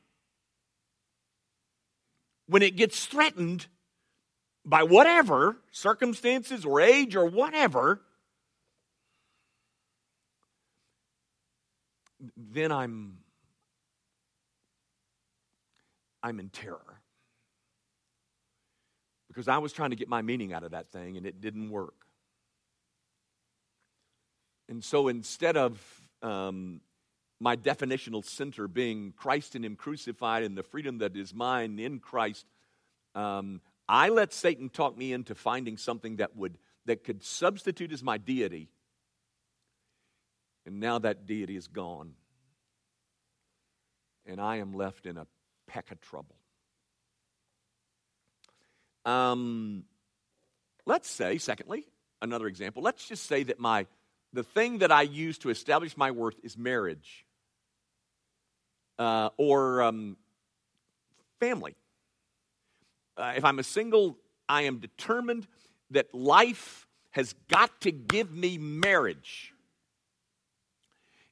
When 2.47 2.63
it 2.63 2.75
gets 2.75 3.05
threatened 3.05 3.67
by 4.65 4.83
whatever 4.83 5.57
circumstances 5.71 6.65
or 6.65 6.81
age 6.81 7.15
or 7.15 7.25
whatever, 7.25 8.01
then 12.35 12.71
I'm 12.71 13.17
I'm 16.21 16.39
in 16.39 16.49
terror. 16.49 17.01
Because 19.27 19.47
I 19.47 19.59
was 19.59 19.71
trying 19.71 19.91
to 19.91 19.95
get 19.95 20.09
my 20.09 20.21
meaning 20.21 20.53
out 20.53 20.63
of 20.63 20.71
that 20.71 20.91
thing 20.91 21.15
and 21.15 21.25
it 21.25 21.39
didn't 21.39 21.69
work. 21.69 21.93
And 24.67 24.83
so 24.83 25.07
instead 25.07 25.55
of 25.55 25.81
um, 26.21 26.81
my 27.39 27.55
definitional 27.55 28.25
center 28.25 28.67
being 28.67 29.13
Christ 29.15 29.55
in 29.55 29.63
Him 29.63 29.75
crucified 29.75 30.43
and 30.43 30.57
the 30.57 30.63
freedom 30.63 30.97
that 30.97 31.15
is 31.15 31.33
mine 31.33 31.79
in 31.79 31.99
Christ, 31.99 32.45
um, 33.15 33.61
I 33.87 34.09
let 34.09 34.33
Satan 34.33 34.69
talk 34.69 34.97
me 34.97 35.13
into 35.13 35.35
finding 35.35 35.77
something 35.77 36.17
that 36.17 36.35
would 36.35 36.57
that 36.85 37.03
could 37.03 37.23
substitute 37.23 37.91
as 37.91 38.03
my 38.03 38.17
deity 38.17 38.69
and 40.65 40.79
now 40.79 40.99
that 40.99 41.25
deity 41.25 41.55
is 41.55 41.67
gone. 41.67 42.13
And 44.25 44.39
I 44.39 44.57
am 44.57 44.73
left 44.73 45.05
in 45.05 45.17
a 45.17 45.25
peck 45.67 45.91
of 45.91 45.99
trouble. 46.01 46.35
Um, 49.05 49.85
let's 50.85 51.09
say, 51.09 51.37
secondly, 51.37 51.85
another 52.21 52.47
example, 52.47 52.83
let's 52.83 53.07
just 53.07 53.25
say 53.25 53.43
that 53.43 53.59
my 53.59 53.87
the 54.31 54.43
thing 54.43 54.79
that 54.79 54.91
I 54.91 55.01
use 55.01 55.39
to 55.39 55.49
establish 55.49 55.97
my 55.97 56.11
worth 56.11 56.35
is 56.43 56.55
marriage 56.55 57.25
uh, 58.99 59.29
or 59.37 59.81
um, 59.81 60.17
family. 61.39 61.75
Uh, 63.17 63.33
if 63.35 63.43
I'm 63.43 63.57
a 63.57 63.63
single, 63.63 64.17
I 64.47 64.63
am 64.63 64.77
determined 64.77 65.47
that 65.91 66.13
life 66.13 66.87
has 67.11 67.33
got 67.49 67.81
to 67.81 67.91
give 67.91 68.31
me 68.31 68.57
marriage. 68.57 69.53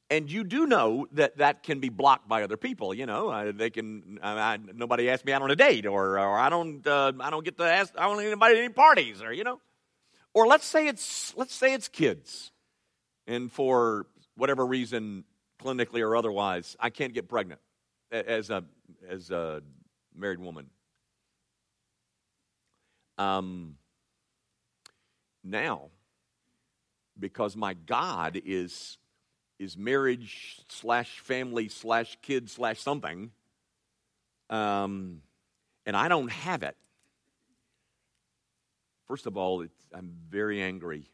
And 0.09 0.31
you 0.31 0.45
do 0.45 0.65
know 0.65 1.07
that 1.11 1.37
that 1.37 1.63
can 1.63 1.81
be 1.81 1.89
blocked 1.89 2.29
by 2.29 2.43
other 2.43 2.55
people. 2.55 2.93
You 2.93 3.05
know, 3.05 3.27
uh, 3.29 3.51
they 3.53 3.69
can. 3.69 4.19
Uh, 4.21 4.57
nobody 4.73 5.09
asked 5.09 5.25
me 5.25 5.33
out 5.33 5.41
on 5.41 5.51
a 5.51 5.55
date, 5.55 5.85
or, 5.85 6.17
or 6.17 6.39
I 6.39 6.49
don't. 6.49 6.85
Uh, 6.87 7.11
I 7.19 7.29
don't 7.29 7.43
get 7.43 7.57
to 7.57 7.63
ask. 7.63 7.93
I 7.97 8.07
don't 8.07 8.23
anybody 8.23 8.55
to 8.55 8.59
any 8.61 8.73
parties, 8.73 9.21
or 9.21 9.33
you 9.33 9.43
know, 9.43 9.59
or 10.33 10.47
let's 10.47 10.65
say 10.65 10.87
it's 10.87 11.35
let's 11.35 11.53
say 11.53 11.73
it's 11.73 11.89
kids, 11.89 12.51
and 13.27 13.51
for 13.51 14.07
whatever 14.37 14.65
reason, 14.65 15.25
clinically 15.61 16.01
or 16.01 16.15
otherwise, 16.15 16.77
I 16.79 16.89
can't 16.89 17.13
get 17.13 17.27
pregnant 17.27 17.59
as 18.09 18.49
a 18.49 18.63
as 19.09 19.29
a 19.29 19.61
married 20.15 20.39
woman. 20.39 20.69
Um, 23.17 23.75
now, 25.43 25.89
because 27.19 27.55
my 27.55 27.73
God 27.73 28.39
is 28.45 28.97
is 29.59 29.77
marriage 29.77 30.59
slash 30.69 31.19
family 31.19 31.69
slash 31.69 32.17
kid 32.21 32.49
slash 32.49 32.79
something, 32.79 33.31
um, 34.49 35.21
and 35.85 35.95
I 35.95 36.07
don't 36.07 36.31
have 36.31 36.63
it. 36.63 36.75
First 39.07 39.25
of 39.25 39.37
all, 39.37 39.65
I'm 39.93 40.11
very 40.29 40.61
angry, 40.61 41.09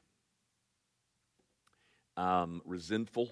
um, 2.18 2.62
resentful, 2.66 3.30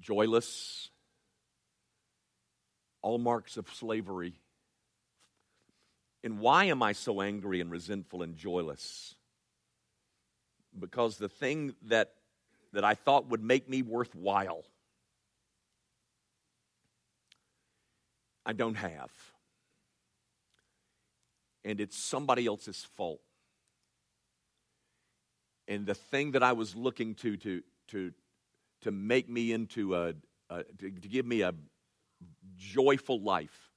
joyless, 0.00 0.90
all 3.00 3.18
marks 3.18 3.56
of 3.56 3.72
slavery. 3.72 4.34
And 6.24 6.40
why 6.40 6.64
am 6.64 6.82
I 6.82 6.92
so 6.92 7.20
angry 7.20 7.60
and 7.60 7.70
resentful 7.70 8.22
and 8.22 8.36
joyless? 8.36 9.14
Because 10.76 11.16
the 11.16 11.28
thing 11.28 11.76
that, 11.82 12.15
that 12.76 12.84
I 12.84 12.92
thought 12.92 13.30
would 13.30 13.42
make 13.42 13.70
me 13.70 13.80
worthwhile, 13.80 14.62
I 18.44 18.52
don't 18.52 18.74
have. 18.74 19.10
And 21.64 21.80
it's 21.80 21.96
somebody 21.96 22.44
else's 22.44 22.86
fault. 22.94 23.22
And 25.66 25.86
the 25.86 25.94
thing 25.94 26.32
that 26.32 26.42
I 26.42 26.52
was 26.52 26.76
looking 26.76 27.14
to 27.14 27.38
to 27.38 27.62
to 27.88 28.12
to 28.82 28.90
make 28.92 29.26
me 29.26 29.52
into 29.52 29.96
a, 29.96 30.12
a 30.50 30.62
to, 30.62 30.90
to 30.90 31.08
give 31.08 31.24
me 31.24 31.40
a 31.40 31.54
joyful 32.58 33.22
life, 33.22 33.70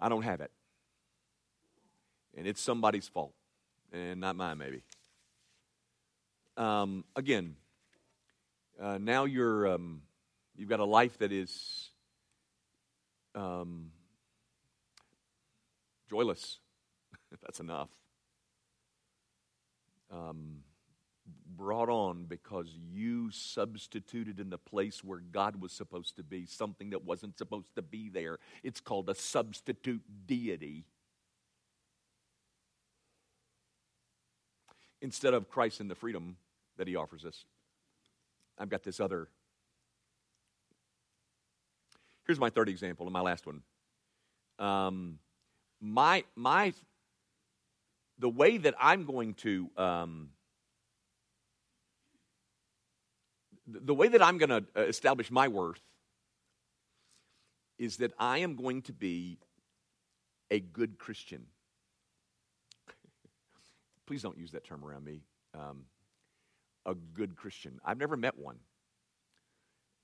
I 0.00 0.08
don't 0.08 0.22
have 0.22 0.40
it. 0.40 0.50
And 2.36 2.48
it's 2.48 2.60
somebody's 2.60 3.06
fault, 3.06 3.32
and 3.92 4.20
not 4.20 4.34
mine, 4.34 4.58
maybe. 4.58 4.82
Um, 6.56 7.04
again, 7.16 7.56
uh, 8.80 8.98
now 9.00 9.24
you're 9.24 9.68
um, 9.68 10.02
you've 10.56 10.68
got 10.68 10.80
a 10.80 10.84
life 10.84 11.18
that 11.18 11.32
is 11.32 11.90
um, 13.34 13.90
joyless. 16.08 16.58
That's 17.42 17.60
enough. 17.60 17.90
Um, 20.12 20.58
brought 21.56 21.88
on 21.88 22.24
because 22.24 22.68
you 22.92 23.30
substituted 23.30 24.38
in 24.38 24.50
the 24.50 24.58
place 24.58 25.02
where 25.02 25.20
God 25.20 25.60
was 25.60 25.72
supposed 25.72 26.16
to 26.16 26.22
be 26.22 26.46
something 26.46 26.90
that 26.90 27.04
wasn't 27.04 27.38
supposed 27.38 27.74
to 27.76 27.82
be 27.82 28.08
there. 28.08 28.38
It's 28.62 28.80
called 28.80 29.08
a 29.08 29.14
substitute 29.14 30.02
deity. 30.26 30.84
Instead 35.00 35.34
of 35.34 35.48
Christ 35.50 35.80
and 35.80 35.90
the 35.90 35.94
freedom 35.94 36.36
that 36.76 36.88
he 36.88 36.96
offers 36.96 37.24
us, 37.24 37.44
I've 38.58 38.68
got 38.68 38.82
this 38.82 39.00
other. 39.00 39.28
Here's 42.26 42.40
my 42.40 42.50
third 42.50 42.68
example 42.68 43.06
and 43.06 43.12
my 43.12 43.20
last 43.20 43.46
one. 43.46 43.62
Um, 44.58 45.18
my 45.80 46.24
my 46.36 46.72
the 48.18 48.28
way 48.28 48.56
that 48.58 48.74
I'm 48.80 49.04
going 49.04 49.34
to 49.34 49.68
um, 49.76 50.30
the 53.66 53.94
way 53.94 54.08
that 54.08 54.22
I'm 54.22 54.38
going 54.38 54.50
to 54.50 54.64
uh, 54.76 54.82
establish 54.82 55.30
my 55.30 55.48
worth 55.48 55.80
is 57.78 57.98
that 57.98 58.12
I 58.18 58.38
am 58.38 58.56
going 58.56 58.82
to 58.82 58.92
be 58.92 59.38
a 60.50 60.60
good 60.60 60.98
Christian. 60.98 61.46
Please 64.06 64.22
don't 64.22 64.38
use 64.38 64.52
that 64.52 64.64
term 64.64 64.84
around 64.84 65.04
me. 65.04 65.22
Um, 65.54 65.84
a 66.86 66.94
good 66.94 67.36
Christian. 67.36 67.80
I've 67.84 67.98
never 67.98 68.16
met 68.16 68.38
one. 68.38 68.56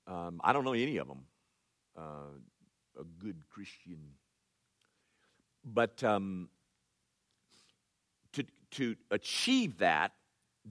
Um, 0.07 0.41
I 0.43 0.53
don't 0.53 0.65
know 0.65 0.73
any 0.73 0.97
of 0.97 1.07
them. 1.07 1.25
Uh, 1.97 2.99
a 2.99 3.03
good 3.03 3.43
Christian. 3.49 3.99
But 5.63 6.03
um, 6.03 6.49
to, 8.33 8.43
to 8.71 8.95
achieve 9.11 9.77
that, 9.79 10.13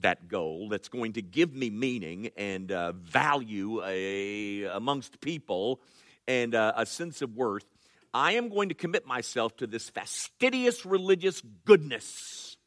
that 0.01 0.27
goal 0.27 0.69
that's 0.69 0.89
going 0.89 1.13
to 1.13 1.21
give 1.21 1.53
me 1.53 1.69
meaning 1.69 2.29
and 2.37 2.71
uh, 2.71 2.93
value 2.93 3.81
a, 3.83 4.63
amongst 4.63 5.19
people 5.21 5.81
and 6.27 6.55
uh, 6.55 6.73
a 6.75 6.85
sense 6.85 7.21
of 7.21 7.35
worth, 7.35 7.65
I 8.13 8.33
am 8.33 8.49
going 8.49 8.69
to 8.69 8.75
commit 8.75 9.05
myself 9.05 9.55
to 9.57 9.67
this 9.67 9.89
fastidious 9.89 10.85
religious 10.85 11.41
goodness 11.65 12.57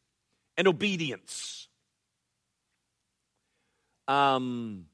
and 0.57 0.67
obedience. 0.67 1.63
Um, 4.07 4.87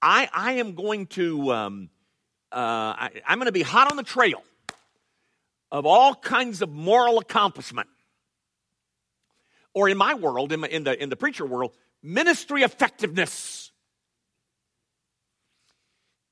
I, 0.00 0.28
I 0.32 0.52
am 0.54 0.74
going 0.74 1.06
to, 1.08 1.52
um, 1.52 1.90
uh, 2.52 2.56
I, 2.56 3.10
I'm 3.26 3.38
going 3.38 3.46
to 3.46 3.52
be 3.52 3.62
hot 3.62 3.90
on 3.90 3.96
the 3.96 4.02
trail 4.02 4.42
of 5.72 5.86
all 5.86 6.14
kinds 6.14 6.62
of 6.62 6.70
moral 6.70 7.18
accomplishment 7.18 7.88
or 9.74 9.88
in 9.88 9.98
my 9.98 10.14
world, 10.14 10.52
in, 10.52 10.60
my, 10.60 10.68
in, 10.68 10.84
the, 10.84 11.02
in 11.02 11.10
the 11.10 11.16
preacher 11.16 11.44
world, 11.44 11.72
ministry 12.02 12.62
effectiveness, 12.62 13.72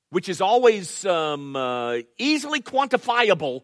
which 0.09 0.29
is 0.29 0.41
always 0.41 1.05
um, 1.05 1.55
uh, 1.55 1.97
easily 2.17 2.61
quantifiable 2.61 3.63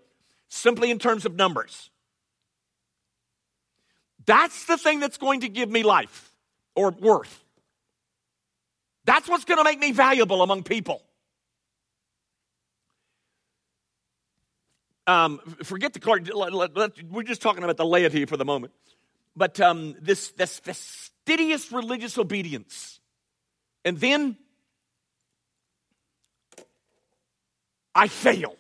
simply 0.50 0.92
in 0.92 1.00
terms 1.00 1.26
of 1.26 1.36
numbers. 1.36 1.90
That's 4.26 4.66
the 4.66 4.78
thing 4.78 5.00
that's 5.00 5.18
going 5.18 5.42
to 5.42 5.50
give 5.50 5.70
me 5.70 5.82
life 5.82 6.32
or 6.76 6.92
worth. 6.92 7.44
That's 9.06 9.28
what's 9.28 9.46
going 9.46 9.58
to 9.58 9.64
make 9.64 9.80
me 9.80 9.92
valuable 9.92 10.42
among 10.42 10.64
people. 10.64 11.02
Um, 15.08 15.40
forget 15.64 15.94
the 15.94 16.00
card. 16.00 16.30
We're 17.10 17.24
just 17.24 17.42
talking 17.42 17.64
about 17.64 17.78
the 17.78 17.86
laity 17.86 18.26
for 18.26 18.38
the 18.38 18.46
moment 18.46 18.74
but 19.36 19.60
um, 19.60 19.96
this, 20.02 20.32
this 20.32 20.60
fastidious 20.60 21.72
religious 21.72 22.18
obedience. 22.18 23.00
And 23.86 24.00
then 24.00 24.38
I 27.96 28.08
fail. 28.08 28.56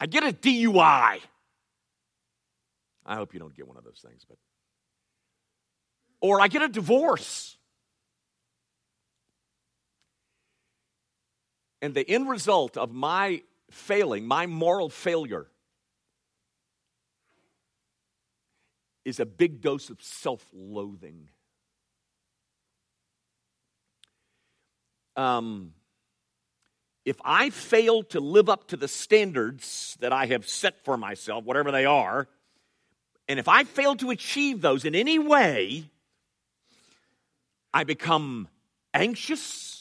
I 0.00 0.06
get 0.06 0.22
a 0.22 0.32
DUI. 0.32 1.20
I 3.08 3.16
hope 3.16 3.32
you 3.32 3.40
don't 3.40 3.56
get 3.56 3.66
one 3.66 3.78
of 3.78 3.84
those 3.84 4.04
things, 4.06 4.24
but. 4.28 4.36
Or 6.20 6.40
I 6.40 6.48
get 6.48 6.62
a 6.62 6.68
divorce. 6.68 7.56
And 11.80 11.94
the 11.94 12.08
end 12.08 12.28
result 12.28 12.76
of 12.76 12.92
my 12.92 13.42
failing, 13.70 14.26
my 14.26 14.46
moral 14.46 14.90
failure, 14.90 15.46
is 19.04 19.20
a 19.20 19.26
big 19.26 19.62
dose 19.62 19.88
of 19.88 20.02
self 20.02 20.44
loathing. 20.52 21.30
Um, 25.16 25.72
if 27.06 27.16
I 27.24 27.48
fail 27.48 28.02
to 28.04 28.20
live 28.20 28.50
up 28.50 28.68
to 28.68 28.76
the 28.76 28.86
standards 28.86 29.96
that 30.00 30.12
I 30.12 30.26
have 30.26 30.46
set 30.46 30.84
for 30.84 30.98
myself, 30.98 31.44
whatever 31.44 31.70
they 31.70 31.86
are, 31.86 32.28
and 33.28 33.38
if 33.38 33.48
I 33.48 33.64
fail 33.64 33.96
to 33.96 34.10
achieve 34.10 34.60
those 34.60 34.84
in 34.84 34.94
any 34.94 35.18
way, 35.18 35.84
I 37.72 37.84
become 37.84 38.48
anxious 38.94 39.78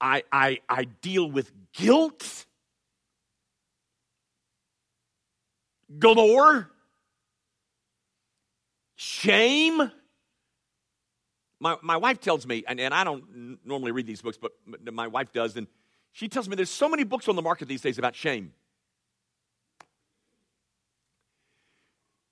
I, 0.00 0.22
I, 0.30 0.60
I 0.68 0.84
deal 0.84 1.30
with 1.30 1.50
guilt 1.72 2.46
galore, 5.98 6.70
shame. 8.96 9.90
My, 11.60 11.76
my 11.82 11.96
wife 11.96 12.20
tells 12.20 12.46
me, 12.46 12.64
and, 12.68 12.78
and 12.78 12.94
I 12.94 13.02
don't 13.02 13.58
normally 13.64 13.90
read 13.90 14.06
these 14.06 14.22
books, 14.22 14.38
but 14.38 14.52
my 14.92 15.08
wife 15.08 15.32
does, 15.32 15.56
and 15.56 15.66
she 16.12 16.28
tells 16.28 16.48
me 16.48 16.54
there's 16.54 16.70
so 16.70 16.88
many 16.88 17.04
books 17.04 17.28
on 17.28 17.34
the 17.36 17.42
market 17.42 17.66
these 17.66 17.80
days 17.80 17.98
about 17.98 18.14
shame. 18.14 18.52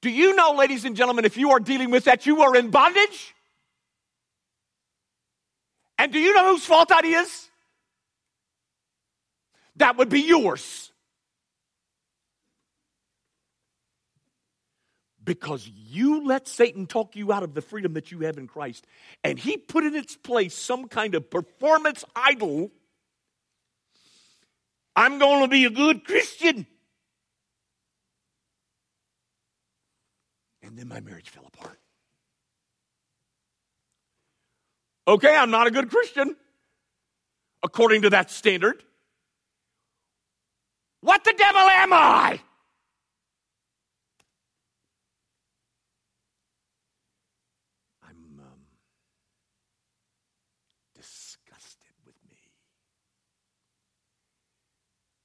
Do 0.06 0.12
you 0.12 0.36
know, 0.36 0.52
ladies 0.52 0.84
and 0.84 0.94
gentlemen, 0.94 1.24
if 1.24 1.36
you 1.36 1.50
are 1.50 1.58
dealing 1.58 1.90
with 1.90 2.04
that, 2.04 2.26
you 2.26 2.42
are 2.42 2.54
in 2.54 2.70
bondage? 2.70 3.34
And 5.98 6.12
do 6.12 6.20
you 6.20 6.32
know 6.32 6.52
whose 6.52 6.64
fault 6.64 6.90
that 6.90 7.04
is? 7.04 7.48
that 9.76 9.96
would 9.96 10.08
be 10.08 10.20
yours. 10.20 10.92
Because 15.22 15.68
you 15.68 16.24
let 16.24 16.46
Satan 16.46 16.86
talk 16.86 17.16
you 17.16 17.32
out 17.32 17.42
of 17.42 17.54
the 17.54 17.60
freedom 17.60 17.94
that 17.94 18.12
you 18.12 18.20
have 18.20 18.38
in 18.38 18.46
Christ, 18.46 18.86
and 19.24 19.38
he 19.38 19.56
put 19.56 19.84
in 19.84 19.94
its 19.94 20.16
place 20.16 20.54
some 20.54 20.86
kind 20.86 21.14
of 21.14 21.28
performance 21.28 22.04
idol. 22.14 22.70
I'm 24.94 25.18
going 25.18 25.42
to 25.42 25.48
be 25.48 25.64
a 25.64 25.70
good 25.70 26.04
Christian. 26.04 26.66
And 30.66 30.76
then 30.76 30.88
my 30.88 31.00
marriage 31.00 31.28
fell 31.30 31.46
apart. 31.46 31.78
Okay, 35.06 35.34
I'm 35.34 35.50
not 35.50 35.68
a 35.68 35.70
good 35.70 35.88
Christian 35.88 36.34
according 37.62 38.02
to 38.02 38.10
that 38.10 38.30
standard. 38.30 38.82
What 41.02 41.22
the 41.22 41.34
devil 41.38 41.60
am 41.60 41.92
I? 41.92 42.40
I'm 48.02 48.40
um, 48.40 48.60
disgusted 50.96 51.94
with 52.04 52.16
me. 52.28 52.38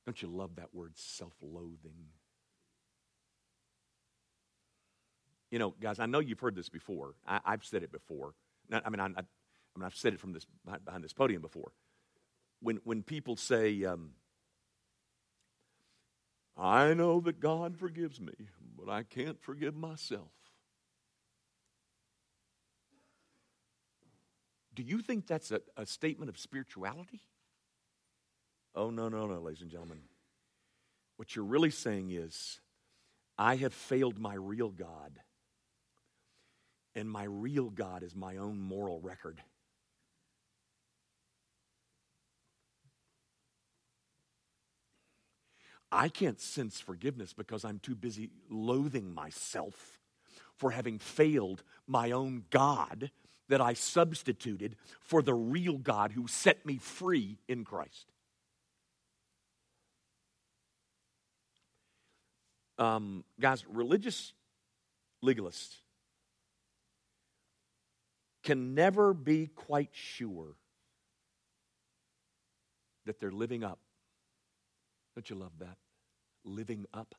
Don't 0.05 0.21
you 0.21 0.27
love 0.27 0.57
that 0.57 0.75
word, 0.75 0.91
self 0.95 1.33
loathing? 1.41 2.11
You 5.51 5.59
know, 5.59 5.75
guys, 5.81 5.99
I 5.99 6.05
know 6.05 6.19
you've 6.19 6.39
heard 6.39 6.55
this 6.55 6.69
before. 6.69 7.13
I, 7.27 7.39
have 7.45 7.65
said 7.65 7.83
it 7.83 7.91
before. 7.91 8.33
I 8.71 8.89
mean, 8.89 9.01
I, 9.01 9.05
I, 9.05 9.07
mean, 9.07 9.83
I've 9.83 9.95
said 9.95 10.13
it 10.13 10.19
from 10.19 10.31
this 10.31 10.47
behind 10.85 11.03
this 11.03 11.11
podium 11.11 11.41
before. 11.41 11.73
When 12.61 12.79
when 12.85 13.03
people 13.03 13.35
say, 13.35 13.83
um, 13.83 14.11
"I 16.57 16.93
know 16.93 17.19
that 17.21 17.41
God 17.41 17.77
forgives 17.77 18.21
me, 18.21 18.33
but 18.77 18.89
I 18.89 19.03
can't 19.03 19.41
forgive 19.41 19.75
myself," 19.75 20.31
do 24.73 24.83
you 24.83 25.01
think 25.01 25.27
that's 25.27 25.51
a, 25.51 25.61
a 25.75 25.85
statement 25.85 26.29
of 26.29 26.37
spirituality? 26.37 27.21
Oh 28.73 28.89
no, 28.89 29.09
no, 29.09 29.25
no, 29.25 29.41
ladies 29.41 29.61
and 29.61 29.71
gentlemen. 29.71 29.99
What 31.17 31.35
you're 31.35 31.43
really 31.43 31.71
saying 31.71 32.11
is, 32.11 32.61
I 33.37 33.55
have 33.57 33.73
failed 33.73 34.17
my 34.17 34.35
real 34.35 34.69
God 34.69 35.19
and 36.95 37.09
my 37.09 37.23
real 37.23 37.69
God 37.69 38.03
is 38.03 38.15
my 38.15 38.37
own 38.37 38.59
moral 38.59 38.99
record. 38.99 39.41
I 45.91 46.07
can't 46.07 46.39
sense 46.39 46.79
forgiveness 46.79 47.33
because 47.33 47.65
I'm 47.65 47.79
too 47.79 47.95
busy 47.95 48.29
loathing 48.49 49.13
myself 49.13 49.99
for 50.55 50.71
having 50.71 50.99
failed 50.99 51.63
my 51.85 52.11
own 52.11 52.45
God 52.49 53.11
that 53.49 53.59
I 53.59 53.73
substituted 53.73 54.77
for 55.01 55.21
the 55.21 55.33
real 55.33 55.77
God 55.77 56.13
who 56.13 56.27
set 56.27 56.65
me 56.65 56.77
free 56.77 57.37
in 57.49 57.65
Christ. 57.65 58.05
Um, 62.77 63.25
guys, 63.39 63.65
religious 63.67 64.31
legalists 65.23 65.80
can 68.43 68.73
never 68.73 69.13
be 69.13 69.47
quite 69.47 69.89
sure 69.93 70.55
that 73.05 73.19
they're 73.19 73.31
living 73.31 73.63
up. 73.63 73.79
Don't 75.15 75.29
you 75.29 75.35
love 75.35 75.51
that? 75.59 75.77
Living 76.43 76.85
up. 76.93 77.15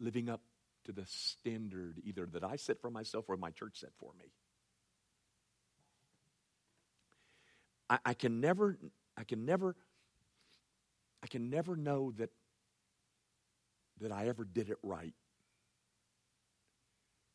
Living 0.00 0.28
up 0.28 0.40
to 0.84 0.92
the 0.92 1.04
standard 1.06 2.00
either 2.04 2.26
that 2.32 2.44
I 2.44 2.56
set 2.56 2.80
for 2.80 2.90
myself 2.90 3.26
or 3.28 3.36
my 3.36 3.50
church 3.50 3.80
set 3.80 3.90
for 3.98 4.12
me. 4.18 4.32
I, 7.90 7.98
I 8.06 8.14
can 8.14 8.40
never, 8.40 8.78
I 9.16 9.24
can 9.24 9.44
never, 9.44 9.76
I 11.22 11.26
can 11.26 11.50
never 11.50 11.76
know 11.76 12.12
that 12.18 12.30
that 14.00 14.12
I 14.12 14.28
ever 14.28 14.44
did 14.44 14.70
it 14.70 14.78
right. 14.82 15.14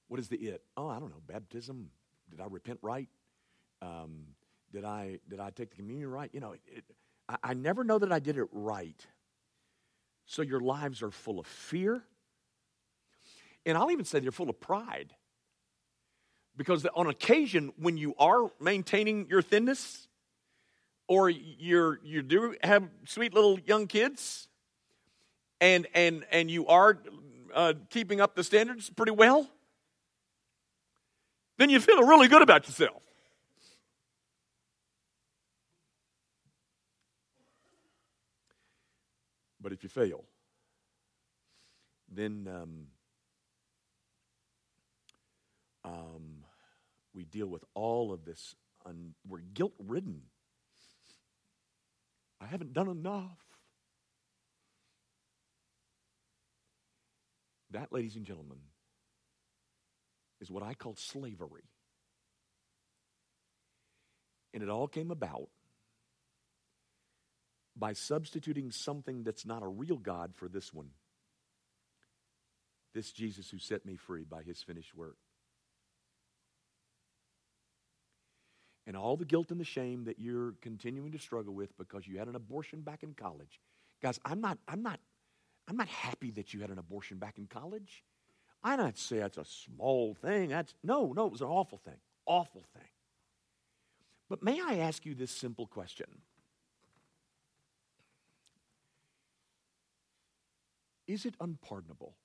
What 0.07 0.19
is 0.19 0.29
the 0.29 0.37
it? 0.37 0.63
Oh, 0.77 0.87
I 0.87 0.99
don't 0.99 1.09
know, 1.09 1.21
baptism, 1.27 1.89
did 2.35 2.43
I 2.43 2.47
repent 2.49 2.79
right? 2.81 3.07
Um, 3.81 4.25
did 4.71 4.83
I 4.83 5.19
did 5.29 5.39
I 5.39 5.51
take 5.51 5.69
the 5.69 5.75
communion 5.75 6.09
right? 6.09 6.29
You 6.33 6.39
know, 6.39 6.53
it, 6.53 6.83
I, 7.29 7.37
I 7.43 7.53
never 7.53 7.83
know 7.83 7.99
that 7.99 8.11
I 8.11 8.19
did 8.19 8.37
it 8.37 8.47
right. 8.51 9.05
So 10.25 10.41
your 10.41 10.61
lives 10.61 11.03
are 11.03 11.11
full 11.11 11.39
of 11.39 11.45
fear, 11.45 12.03
and 13.65 13.77
I'll 13.77 13.91
even 13.91 14.05
say 14.05 14.19
they're 14.19 14.31
full 14.31 14.49
of 14.49 14.59
pride. 14.59 15.13
Because 16.55 16.85
on 16.95 17.07
occasion, 17.07 17.73
when 17.77 17.97
you 17.97 18.13
are 18.19 18.51
maintaining 18.59 19.27
your 19.27 19.41
thinness, 19.41 20.07
or 21.07 21.29
you're 21.29 21.99
you 22.03 22.21
do 22.21 22.55
have 22.63 22.83
sweet 23.05 23.33
little 23.33 23.59
young 23.59 23.87
kids, 23.87 24.47
and 25.61 25.87
and 25.93 26.25
and 26.31 26.49
you 26.49 26.67
are 26.67 26.99
uh, 27.53 27.73
keeping 27.89 28.21
up 28.21 28.35
the 28.35 28.43
standards 28.43 28.89
pretty 28.89 29.11
well, 29.11 29.47
then 31.57 31.69
you 31.69 31.79
feel 31.79 32.03
really 32.03 32.27
good 32.27 32.41
about 32.41 32.67
yourself. 32.67 33.01
But 39.61 39.71
if 39.71 39.81
you 39.81 39.89
fail, 39.89 40.25
then 42.11 42.47
um, 42.53 42.87
um, 45.85 46.43
we 47.13 47.23
deal 47.23 47.47
with 47.47 47.63
all 47.73 48.11
of 48.11 48.25
this. 48.25 48.55
Un- 48.85 49.13
we're 49.27 49.39
guilt 49.39 49.73
ridden. 49.79 50.23
I 52.41 52.45
haven't 52.45 52.73
done 52.73 52.89
enough. 52.89 53.39
That, 57.71 57.93
ladies 57.93 58.17
and 58.17 58.25
gentlemen, 58.25 58.57
is 60.43 60.51
what 60.51 60.61
I 60.61 60.75
call 60.75 60.95
slavery. 60.95 61.63
And 64.53 64.61
it 64.61 64.69
all 64.69 64.87
came 64.87 65.09
about 65.09 65.49
by 67.75 67.93
substituting 67.93 68.69
something 68.69 69.23
that's 69.23 69.45
not 69.45 69.63
a 69.63 69.67
real 69.67 69.97
God 69.97 70.35
for 70.35 70.47
this 70.47 70.71
one. 70.71 70.89
This 72.93 73.11
Jesus 73.11 73.49
who 73.49 73.57
set 73.57 73.85
me 73.85 73.95
free 73.95 74.23
by 74.23 74.43
his 74.43 74.61
finished 74.61 74.93
work. 74.93 75.17
And 78.85 78.97
all 78.97 79.15
the 79.15 79.25
guilt 79.25 79.49
and 79.49 79.59
the 79.59 79.65
shame 79.65 80.03
that 80.03 80.19
you're 80.19 80.53
continuing 80.61 81.13
to 81.13 81.17
struggle 81.17 81.53
with 81.53 81.75
because 81.77 82.05
you 82.05 82.19
had 82.19 82.27
an 82.27 82.35
abortion 82.35 82.81
back 82.81 83.01
in 83.01 83.13
college. 83.13 83.61
Guys, 84.01 84.19
I'm 84.25 84.41
not, 84.41 84.57
I'm 84.67 84.83
not, 84.83 84.99
I'm 85.69 85.77
not 85.77 85.87
happy 85.87 86.31
that 86.31 86.53
you 86.53 86.59
had 86.59 86.69
an 86.69 86.77
abortion 86.77 87.17
back 87.17 87.37
in 87.37 87.47
college. 87.47 88.03
I 88.63 88.75
not 88.75 88.97
say 88.97 89.19
that's 89.19 89.37
a 89.37 89.45
small 89.45 90.15
thing. 90.15 90.49
That's 90.49 90.73
no, 90.83 91.13
no, 91.13 91.25
it 91.25 91.31
was 91.31 91.41
an 91.41 91.47
awful 91.47 91.79
thing. 91.79 91.97
Awful 92.25 92.63
thing. 92.73 92.89
But 94.29 94.41
may 94.41 94.61
I 94.61 94.77
ask 94.77 95.05
you 95.05 95.15
this 95.15 95.31
simple 95.31 95.67
question? 95.67 96.07
Is 101.07 101.25
it 101.25 101.35
unpardonable? 101.41 102.15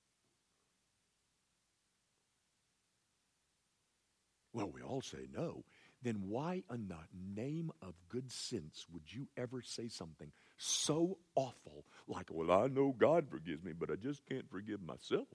Well, 4.53 4.70
we 4.70 4.83
all 4.83 5.03
say 5.03 5.29
no. 5.37 5.64
Then 6.03 6.29
why, 6.29 6.62
in 6.72 6.88
the 6.88 6.96
name 7.35 7.72
of 7.83 7.94
good 8.09 8.31
sense, 8.31 8.87
would 8.92 9.03
you 9.12 9.27
ever 9.37 9.62
say 9.62 9.88
something 9.88 10.31
so 10.57 11.18
awful 11.35 11.85
like, 12.07 12.27
well, 12.31 12.53
I 12.53 12.68
know 12.68 12.94
God 12.96 13.29
forgives 13.29 13.64
me, 13.64 13.72
but 13.72 13.90
I 13.90 13.96
just 13.96 14.24
can't 14.27 14.48
forgive 14.48 14.81
myself? 14.81 15.27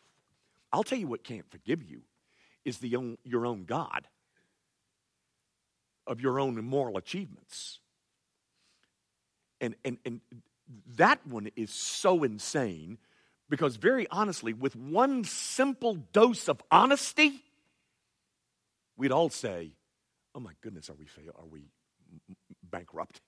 I'll 0.74 0.84
tell 0.84 0.98
you 0.98 1.08
what 1.08 1.24
can't 1.24 1.50
forgive 1.50 1.84
you 1.84 2.02
is 2.66 2.80
the 2.80 2.96
own, 2.96 3.18
your 3.24 3.46
own 3.46 3.66
God 3.66 4.08
of 6.08 6.20
your 6.20 6.40
own 6.40 6.58
immoral 6.58 6.98
achievements. 6.98 7.80
And, 9.62 9.76
and, 9.86 9.98
and 10.04 10.22
that 10.98 11.26
one 11.28 11.50
is 11.56 11.72
so 11.72 12.24
insane 12.24 12.98
because, 13.50 13.76
very 13.76 14.08
honestly, 14.10 14.52
with 14.52 14.76
one 14.76 15.24
simple 15.24 15.96
dose 16.12 16.50
of 16.50 16.62
honesty, 16.72 17.44
we'd 18.98 19.12
all 19.12 19.30
say, 19.30 19.74
Oh 20.36 20.40
my 20.40 20.54
goodness, 20.62 20.90
are 20.90 20.96
we, 20.96 21.06
fail- 21.06 21.36
are 21.38 21.46
we 21.46 21.68
bankrupt? 22.64 23.22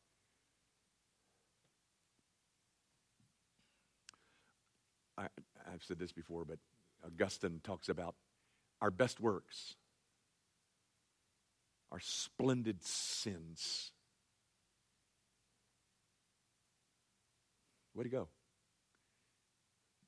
I, 5.17 5.27
I've 5.71 5.83
said 5.83 5.99
this 5.99 6.11
before, 6.11 6.45
but 6.45 6.57
Augustine 7.03 7.61
talks 7.63 7.89
about 7.89 8.15
our 8.81 8.91
best 8.91 9.19
works, 9.19 9.75
our 11.91 11.99
splendid 11.99 12.83
sins. 12.83 13.91
Way 17.93 18.03
to 18.03 18.09
go. 18.09 18.27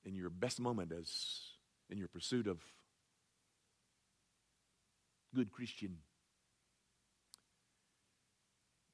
In 0.06 0.16
your 0.16 0.30
best 0.30 0.60
moment 0.60 0.92
as 0.92 1.42
in 1.90 1.98
your 1.98 2.08
pursuit 2.08 2.48
of 2.48 2.62
good 5.34 5.52
Christian, 5.52 5.98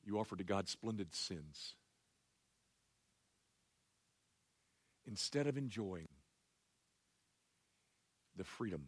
you 0.06 0.20
offer 0.20 0.36
to 0.36 0.44
God 0.44 0.68
splendid 0.68 1.16
sins. 1.16 1.76
Instead 5.06 5.48
of 5.48 5.58
enjoying 5.58 6.08
the 8.44 8.50
freedom 8.50 8.88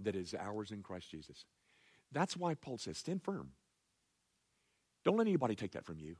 that 0.00 0.16
is 0.16 0.34
ours 0.34 0.70
in 0.70 0.82
Christ 0.82 1.10
Jesus. 1.10 1.44
That's 2.10 2.36
why 2.36 2.54
Paul 2.54 2.78
says, 2.78 2.96
stand 2.96 3.22
firm. 3.22 3.50
Don't 5.04 5.18
let 5.18 5.26
anybody 5.26 5.54
take 5.54 5.72
that 5.72 5.84
from 5.84 5.98
you. 5.98 6.16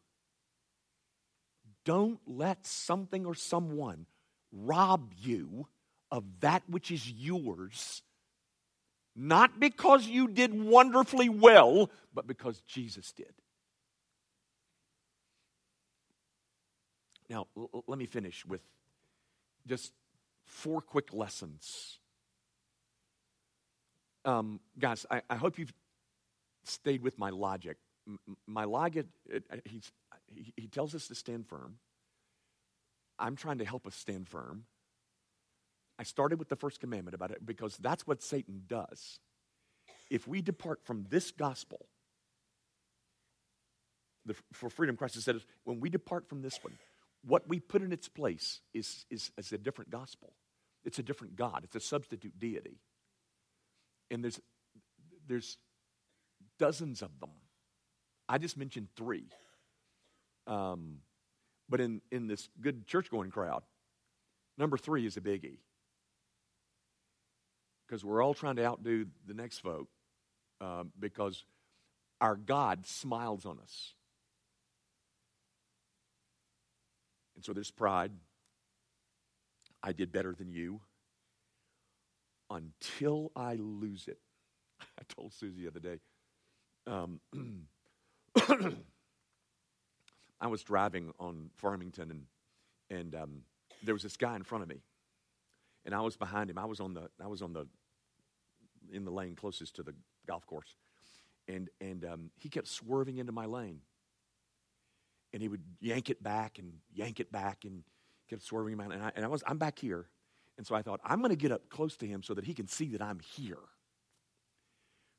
Don't 1.84 2.20
let 2.26 2.66
something 2.66 3.24
or 3.24 3.34
someone 3.34 4.06
rob 4.52 5.12
you 5.18 5.66
of 6.10 6.24
that 6.40 6.62
which 6.68 6.90
is 6.90 7.10
yours, 7.10 8.02
not 9.16 9.58
because 9.58 10.06
you 10.06 10.28
did 10.28 10.52
wonderfully 10.52 11.30
well, 11.30 11.90
but 12.12 12.26
because 12.26 12.60
Jesus 12.66 13.12
did. 13.12 13.32
Now, 17.30 17.46
l- 17.56 17.84
let 17.86 17.98
me 17.98 18.06
finish 18.06 18.44
with 18.44 18.60
just 19.66 19.92
four 20.52 20.80
quick 20.80 21.12
lessons. 21.12 21.98
Um, 24.24 24.60
guys, 24.78 25.06
I, 25.10 25.22
I 25.28 25.36
hope 25.36 25.58
you've 25.58 25.72
stayed 26.64 27.02
with 27.02 27.18
my 27.18 27.30
logic. 27.30 27.78
M- 28.06 28.36
my 28.46 28.64
logic, 28.64 29.06
it, 29.28 29.44
he's, 29.64 29.90
he, 30.34 30.52
he 30.56 30.68
tells 30.68 30.94
us 30.94 31.08
to 31.08 31.14
stand 31.14 31.48
firm. 31.48 31.78
I'm 33.18 33.34
trying 33.34 33.58
to 33.58 33.64
help 33.64 33.86
us 33.86 33.96
stand 33.96 34.28
firm. 34.28 34.66
I 35.98 36.04
started 36.04 36.38
with 36.38 36.48
the 36.48 36.56
first 36.56 36.80
commandment 36.80 37.14
about 37.14 37.30
it 37.30 37.44
because 37.44 37.76
that's 37.78 38.06
what 38.06 38.22
Satan 38.22 38.62
does. 38.66 39.20
If 40.10 40.28
we 40.28 40.42
depart 40.42 40.80
from 40.84 41.06
this 41.08 41.30
gospel, 41.30 41.86
the, 44.26 44.34
for 44.52 44.68
freedom, 44.70 44.96
Christ 44.96 45.14
has 45.14 45.24
said, 45.24 45.40
when 45.64 45.80
we 45.80 45.88
depart 45.88 46.28
from 46.28 46.42
this 46.42 46.58
one, 46.62 46.74
what 47.24 47.48
we 47.48 47.58
put 47.58 47.82
in 47.82 47.92
its 47.92 48.08
place 48.08 48.60
is, 48.74 49.06
is, 49.10 49.30
is 49.38 49.52
a 49.52 49.58
different 49.58 49.90
gospel. 49.90 50.34
It's 50.84 50.98
a 50.98 51.02
different 51.02 51.36
God. 51.36 51.60
It's 51.64 51.76
a 51.76 51.80
substitute 51.80 52.38
deity. 52.38 52.78
And 54.10 54.22
there's, 54.22 54.40
there's 55.26 55.58
dozens 56.58 57.02
of 57.02 57.10
them. 57.20 57.30
I 58.28 58.38
just 58.38 58.56
mentioned 58.56 58.88
three. 58.96 59.26
Um, 60.46 60.98
but 61.68 61.80
in, 61.80 62.00
in 62.10 62.26
this 62.26 62.48
good 62.60 62.86
church 62.86 63.10
going 63.10 63.30
crowd, 63.30 63.62
number 64.58 64.76
three 64.76 65.06
is 65.06 65.16
a 65.16 65.20
biggie. 65.20 65.58
Because 67.86 68.04
we're 68.04 68.22
all 68.22 68.34
trying 68.34 68.56
to 68.56 68.64
outdo 68.64 69.06
the 69.26 69.34
next 69.34 69.58
folk 69.58 69.88
uh, 70.60 70.84
because 70.98 71.44
our 72.20 72.36
God 72.36 72.86
smiles 72.86 73.44
on 73.46 73.58
us. 73.58 73.94
And 77.34 77.44
so 77.44 77.52
there's 77.52 77.70
pride. 77.70 78.12
I 79.82 79.92
did 79.92 80.12
better 80.12 80.34
than 80.34 80.52
you 80.52 80.80
until 82.50 83.32
I 83.34 83.54
lose 83.56 84.06
it. 84.08 84.18
I 84.80 85.02
told 85.08 85.32
Susie 85.32 85.62
the 85.62 85.68
other 85.68 85.80
day. 85.80 85.98
Um, 86.86 87.20
I 90.40 90.46
was 90.46 90.62
driving 90.62 91.12
on 91.18 91.50
Farmington, 91.56 92.10
and 92.10 92.24
and 92.90 93.14
um, 93.14 93.42
there 93.82 93.94
was 93.94 94.02
this 94.02 94.16
guy 94.16 94.36
in 94.36 94.42
front 94.42 94.62
of 94.62 94.68
me, 94.68 94.82
and 95.84 95.94
I 95.94 96.00
was 96.00 96.16
behind 96.16 96.50
him. 96.50 96.58
I 96.58 96.64
was 96.64 96.80
on 96.80 96.94
the 96.94 97.08
I 97.22 97.28
was 97.28 97.42
on 97.42 97.52
the 97.52 97.66
in 98.92 99.04
the 99.04 99.10
lane 99.10 99.36
closest 99.36 99.76
to 99.76 99.82
the 99.82 99.94
golf 100.26 100.46
course, 100.46 100.76
and 101.48 101.70
and 101.80 102.04
um, 102.04 102.30
he 102.36 102.48
kept 102.48 102.68
swerving 102.68 103.18
into 103.18 103.32
my 103.32 103.46
lane, 103.46 103.80
and 105.32 105.42
he 105.42 105.48
would 105.48 105.62
yank 105.80 106.10
it 106.10 106.22
back 106.22 106.58
and 106.58 106.74
yank 106.92 107.20
it 107.20 107.30
back 107.30 107.64
and 107.64 107.84
kept 108.32 108.44
swerving 108.44 108.80
around. 108.80 108.92
And 108.92 109.02
I, 109.02 109.12
and 109.14 109.24
I 109.24 109.28
was 109.28 109.42
I'm 109.46 109.58
back 109.58 109.78
here, 109.78 110.06
and 110.56 110.66
so 110.66 110.74
I 110.74 110.82
thought 110.82 111.00
I'm 111.04 111.18
going 111.18 111.30
to 111.30 111.36
get 111.36 111.52
up 111.52 111.68
close 111.68 111.96
to 111.98 112.06
him 112.06 112.22
so 112.22 112.34
that 112.34 112.44
he 112.44 112.54
can 112.54 112.66
see 112.66 112.86
that 112.88 113.02
I'm 113.02 113.20
here, 113.20 113.58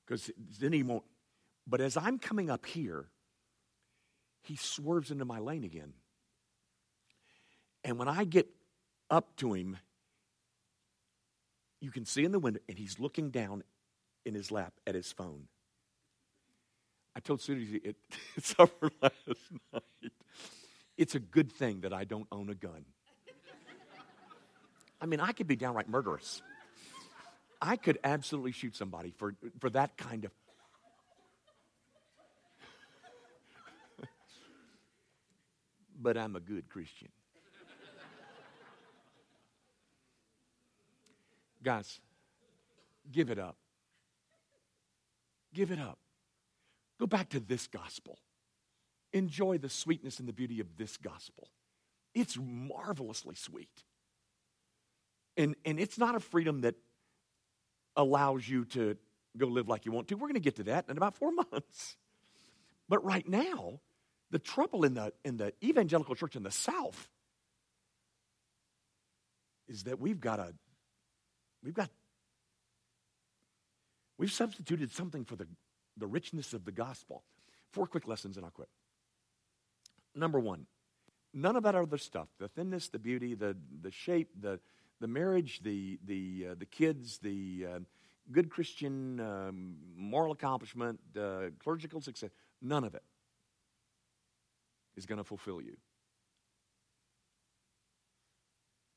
because 0.05 0.31
then 0.59 0.73
he 0.73 0.83
won't. 0.83 1.03
But 1.67 1.79
as 1.79 1.95
I'm 1.95 2.17
coming 2.17 2.49
up 2.49 2.65
here, 2.65 3.05
he 4.41 4.55
swerves 4.55 5.11
into 5.11 5.25
my 5.25 5.39
lane 5.39 5.63
again. 5.63 5.93
And 7.85 7.99
when 7.99 8.07
I 8.07 8.23
get 8.23 8.47
up 9.09 9.35
to 9.37 9.53
him, 9.53 9.77
you 11.79 11.91
can 11.91 12.05
see 12.05 12.25
in 12.25 12.31
the 12.31 12.39
window, 12.39 12.59
and 12.67 12.77
he's 12.77 12.99
looking 12.99 13.29
down 13.29 13.63
in 14.25 14.33
his 14.33 14.51
lap 14.51 14.73
at 14.87 14.95
his 14.95 15.11
phone. 15.11 15.47
I 17.15 17.19
told 17.19 17.41
Susie 17.41 17.77
it, 17.77 17.95
it's 18.35 18.55
over 18.57 18.89
last 19.01 19.15
night. 19.71 20.11
It's 20.97 21.15
a 21.15 21.19
good 21.19 21.51
thing 21.51 21.81
that 21.81 21.93
I 21.93 22.03
don't 22.03 22.27
own 22.31 22.49
a 22.49 22.55
gun. 22.55 22.85
I 25.03 25.05
mean, 25.05 25.19
I 25.19 25.33
could 25.33 25.47
be 25.47 25.57
downright 25.57 25.89
murderous. 25.89 26.41
I 27.61 27.75
could 27.75 27.99
absolutely 28.05 28.53
shoot 28.53 28.73
somebody 28.73 29.11
for, 29.17 29.35
for 29.59 29.69
that 29.71 29.97
kind 29.97 30.23
of 30.23 30.31
but 36.01 36.17
I'm 36.17 36.37
a 36.37 36.39
good 36.39 36.69
Christian. 36.69 37.09
Guys, 41.61 41.99
give 43.11 43.29
it 43.29 43.39
up. 43.39 43.57
Give 45.53 45.69
it 45.71 45.79
up. 45.79 45.99
Go 46.97 47.07
back 47.07 47.27
to 47.29 47.41
this 47.41 47.67
gospel. 47.67 48.19
Enjoy 49.11 49.57
the 49.57 49.67
sweetness 49.67 50.19
and 50.19 50.29
the 50.29 50.33
beauty 50.33 50.61
of 50.61 50.77
this 50.77 50.95
gospel. 50.95 51.49
It's 52.15 52.37
marvelously 52.37 53.35
sweet. 53.35 53.83
And, 55.37 55.55
and 55.65 55.79
it's 55.79 55.97
not 55.97 56.15
a 56.15 56.19
freedom 56.19 56.61
that 56.61 56.75
allows 57.95 58.47
you 58.47 58.65
to 58.65 58.97
go 59.37 59.47
live 59.47 59.67
like 59.67 59.85
you 59.85 59.91
want 59.91 60.07
to. 60.09 60.15
We're 60.15 60.27
going 60.27 60.33
to 60.35 60.39
get 60.39 60.57
to 60.57 60.63
that 60.63 60.85
in 60.89 60.97
about 60.97 61.15
four 61.15 61.31
months. 61.51 61.97
But 62.89 63.03
right 63.03 63.27
now, 63.27 63.79
the 64.31 64.39
trouble 64.39 64.83
in 64.83 64.95
the, 64.95 65.13
in 65.23 65.37
the 65.37 65.53
evangelical 65.63 66.15
church 66.15 66.35
in 66.35 66.43
the 66.43 66.51
South 66.51 67.09
is 69.67 69.83
that 69.83 69.99
we've 69.99 70.19
got 70.19 70.39
a, 70.39 70.53
we've 71.63 71.73
got, 71.73 71.89
we've 74.17 74.31
substituted 74.31 74.91
something 74.91 75.25
for 75.25 75.35
the, 75.35 75.47
the 75.97 76.07
richness 76.07 76.53
of 76.53 76.65
the 76.65 76.71
gospel. 76.71 77.23
Four 77.71 77.87
quick 77.87 78.07
lessons 78.07 78.37
and 78.37 78.45
I'll 78.45 78.51
quit. 78.51 78.69
Number 80.15 80.39
one, 80.39 80.67
none 81.33 81.55
of 81.55 81.63
that 81.63 81.75
other 81.75 81.97
stuff, 81.97 82.27
the 82.39 82.47
thinness, 82.47 82.89
the 82.89 82.99
beauty, 82.99 83.33
the, 83.33 83.55
the 83.81 83.91
shape, 83.91 84.29
the, 84.39 84.59
the 85.03 85.07
marriage, 85.09 85.59
the, 85.63 85.99
the, 86.05 86.47
uh, 86.51 86.55
the 86.57 86.65
kids, 86.65 87.17
the 87.17 87.67
uh, 87.69 87.79
good 88.31 88.49
Christian 88.49 89.19
um, 89.19 89.75
moral 89.97 90.31
accomplishment, 90.31 90.97
uh, 91.19 91.49
clerical 91.61 91.99
success, 91.99 92.29
none 92.61 92.85
of 92.85 92.95
it 92.95 93.03
is 94.95 95.05
going 95.05 95.17
to 95.17 95.25
fulfill 95.25 95.61
you. 95.61 95.75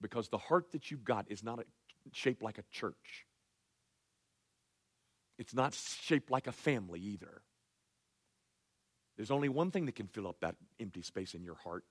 Because 0.01 0.29
the 0.29 0.39
heart 0.39 0.71
that 0.71 0.93
you've 0.93 1.03
got 1.03 1.27
is 1.29 1.43
not 1.43 1.59
a, 1.59 1.65
shaped 2.13 2.41
like 2.41 2.59
a 2.59 2.65
church. 2.71 3.27
It's 5.41 5.55
not 5.55 5.75
shaped 5.75 6.31
like 6.31 6.47
a 6.47 6.53
family 6.53 7.01
either. 7.01 7.43
There's 9.17 9.33
only 9.33 9.49
one 9.49 9.73
thing 9.73 9.87
that 9.87 9.97
can 9.97 10.07
fill 10.07 10.29
up 10.29 10.39
that 10.43 10.55
empty 10.79 11.03
space 11.03 11.35
in 11.35 11.43
your 11.43 11.57
heart, 11.57 11.83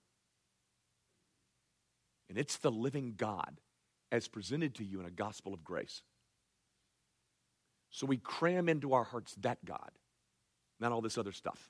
and 2.29 2.37
it's 2.37 2.55
the 2.55 2.71
living 2.71 3.15
God 3.17 3.59
as 4.11 4.27
presented 4.27 4.75
to 4.75 4.83
you 4.83 4.99
in 4.99 5.05
a 5.05 5.11
gospel 5.11 5.53
of 5.53 5.63
grace. 5.63 6.01
So 7.89 8.05
we 8.05 8.17
cram 8.17 8.67
into 8.69 8.93
our 8.93 9.03
hearts 9.03 9.35
that 9.41 9.63
God, 9.63 9.91
not 10.79 10.91
all 10.91 11.01
this 11.01 11.17
other 11.17 11.31
stuff. 11.31 11.69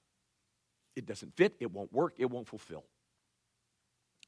It 0.96 1.06
doesn't 1.06 1.36
fit, 1.36 1.56
it 1.60 1.72
won't 1.72 1.94
work, 1.94 2.16
it 2.18 2.30
won't 2.30 2.48
fulfill. 2.48 2.86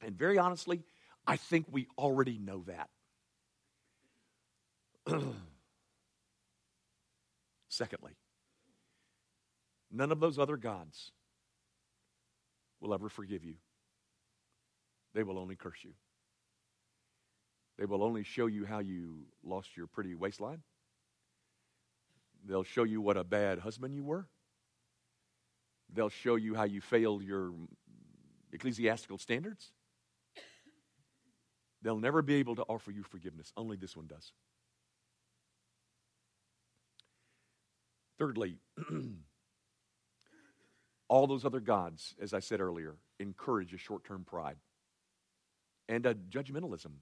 And 0.02 0.16
very 0.16 0.38
honestly, 0.38 0.82
I 1.26 1.36
think 1.36 1.66
we 1.70 1.88
already 1.98 2.38
know 2.38 2.64
that. 2.66 2.88
Secondly, 7.68 8.12
none 9.90 10.12
of 10.12 10.20
those 10.20 10.38
other 10.38 10.56
gods 10.56 11.10
will 12.80 12.94
ever 12.94 13.08
forgive 13.08 13.44
you. 13.44 13.54
They 15.14 15.22
will 15.22 15.38
only 15.38 15.56
curse 15.56 15.78
you. 15.82 15.92
They 17.78 17.84
will 17.84 18.02
only 18.02 18.24
show 18.24 18.46
you 18.46 18.64
how 18.64 18.80
you 18.80 19.26
lost 19.44 19.76
your 19.76 19.86
pretty 19.86 20.14
waistline. 20.14 20.62
They'll 22.44 22.64
show 22.64 22.82
you 22.82 23.00
what 23.00 23.16
a 23.16 23.24
bad 23.24 23.60
husband 23.60 23.94
you 23.94 24.02
were. 24.02 24.26
They'll 25.92 26.08
show 26.08 26.36
you 26.36 26.54
how 26.54 26.64
you 26.64 26.80
failed 26.80 27.22
your 27.22 27.52
ecclesiastical 28.52 29.18
standards. 29.18 29.70
They'll 31.82 31.98
never 31.98 32.22
be 32.22 32.34
able 32.34 32.56
to 32.56 32.62
offer 32.62 32.90
you 32.90 33.04
forgiveness. 33.04 33.52
Only 33.56 33.76
this 33.76 33.96
one 33.96 34.08
does. 34.08 34.32
Thirdly, 38.18 38.56
all 41.08 41.28
those 41.28 41.44
other 41.44 41.60
gods, 41.60 42.16
as 42.20 42.34
I 42.34 42.40
said 42.40 42.60
earlier, 42.60 42.96
encourage 43.20 43.72
a 43.72 43.78
short 43.78 44.04
term 44.04 44.24
pride 44.24 44.56
and 45.88 46.04
a 46.04 46.14
judgmentalism. 46.14 46.92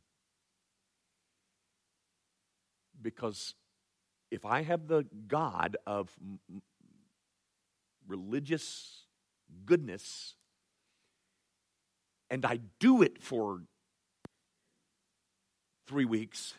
Because 3.00 3.54
if 4.30 4.44
I 4.44 4.62
have 4.62 4.88
the 4.88 5.06
God 5.28 5.76
of 5.86 6.10
religious 8.06 9.04
goodness 9.64 10.34
and 12.30 12.44
I 12.44 12.60
do 12.80 13.02
it 13.02 13.22
for 13.22 13.62
three 15.86 16.04
weeks, 16.04 16.54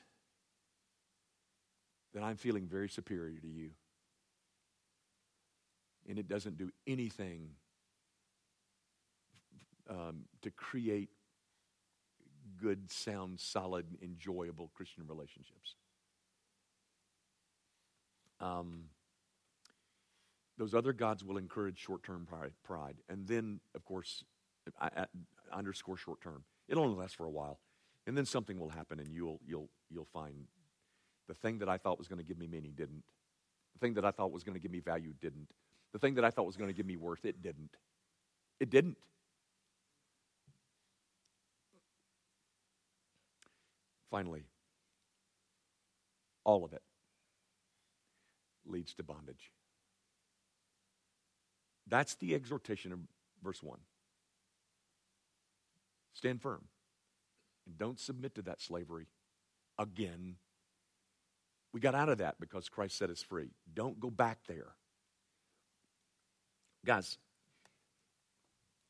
then 2.14 2.24
I'm 2.24 2.38
feeling 2.38 2.68
very 2.68 2.90
superior 2.90 3.40
to 3.40 3.48
you. 3.48 3.72
And 6.08 6.18
it 6.18 6.28
doesn't 6.30 6.58
do 6.58 6.72
anything 6.88 7.50
um, 9.90 10.22
to 10.42 10.52
create 10.52 11.10
good, 12.62 12.90
sound, 12.90 13.40
solid, 13.40 13.86
enjoyable 14.02 14.72
Christian 14.74 15.04
relationships. 15.08 15.76
Um, 18.40 18.86
those 20.58 20.74
other 20.74 20.94
gods 20.94 21.24
will 21.24 21.38
encourage 21.38 21.80
short 21.80 22.04
term 22.04 22.28
pride. 22.64 22.96
And 23.10 23.28
then, 23.28 23.60
of 23.76 23.86
course, 23.86 24.24
I, 24.80 24.90
I 24.96 25.06
underscore 25.54 25.98
short 25.98 26.22
term. 26.22 26.44
It'll 26.68 26.84
only 26.84 26.98
last 26.98 27.16
for 27.16 27.26
a 27.26 27.30
while. 27.30 27.60
And 28.08 28.18
then 28.18 28.26
something 28.26 28.58
will 28.58 28.70
happen, 28.70 29.00
and 29.00 29.14
you'll, 29.14 29.40
you'll, 29.46 29.70
you'll 29.90 30.08
find 30.14 30.48
the 31.28 31.34
thing 31.34 31.60
that 31.60 31.70
I 31.70 31.78
thought 31.78 31.98
was 31.98 32.08
going 32.08 32.20
to 32.20 32.26
give 32.26 32.38
me 32.38 32.48
meaning 32.48 32.74
didn't. 32.76 33.04
The 33.74 33.80
thing 33.80 33.94
that 33.96 34.06
I 34.06 34.12
thought 34.12 34.32
was 34.32 34.44
going 34.44 34.56
to 34.56 34.62
give 34.62 34.72
me 34.72 34.80
value 34.80 35.14
didn't. 35.22 35.50
The 35.94 36.00
thing 36.00 36.16
that 36.16 36.24
I 36.24 36.30
thought 36.30 36.46
was 36.46 36.56
going 36.56 36.70
to 36.70 36.74
give 36.74 36.86
me 36.86 36.96
worth, 36.96 37.26
it 37.26 37.42
didn't. 37.42 37.76
It 38.60 38.70
didn't. 38.70 38.98
Finally, 44.10 44.46
all 46.46 46.64
of 46.64 46.72
it 46.72 46.82
leads 48.70 48.94
to 48.96 49.04
bondage. 49.04 49.52
That's 51.88 52.16
the 52.16 52.36
exhortation 52.36 52.92
of 52.92 53.00
verse 53.44 53.64
1. 53.64 53.80
Stand 56.14 56.42
firm 56.42 56.66
and 57.66 57.78
don't 57.78 58.00
submit 58.00 58.36
to 58.36 58.42
that 58.44 58.62
slavery 58.62 59.08
again. 59.78 60.36
We 61.74 61.80
got 61.80 61.96
out 61.96 62.10
of 62.10 62.18
that 62.18 62.40
because 62.40 62.70
Christ 62.70 62.98
set 62.98 63.10
us 63.10 63.22
free. 63.22 63.52
Don't 63.74 64.00
go 64.00 64.10
back 64.10 64.40
there. 64.48 64.74
Guys, 66.86 67.18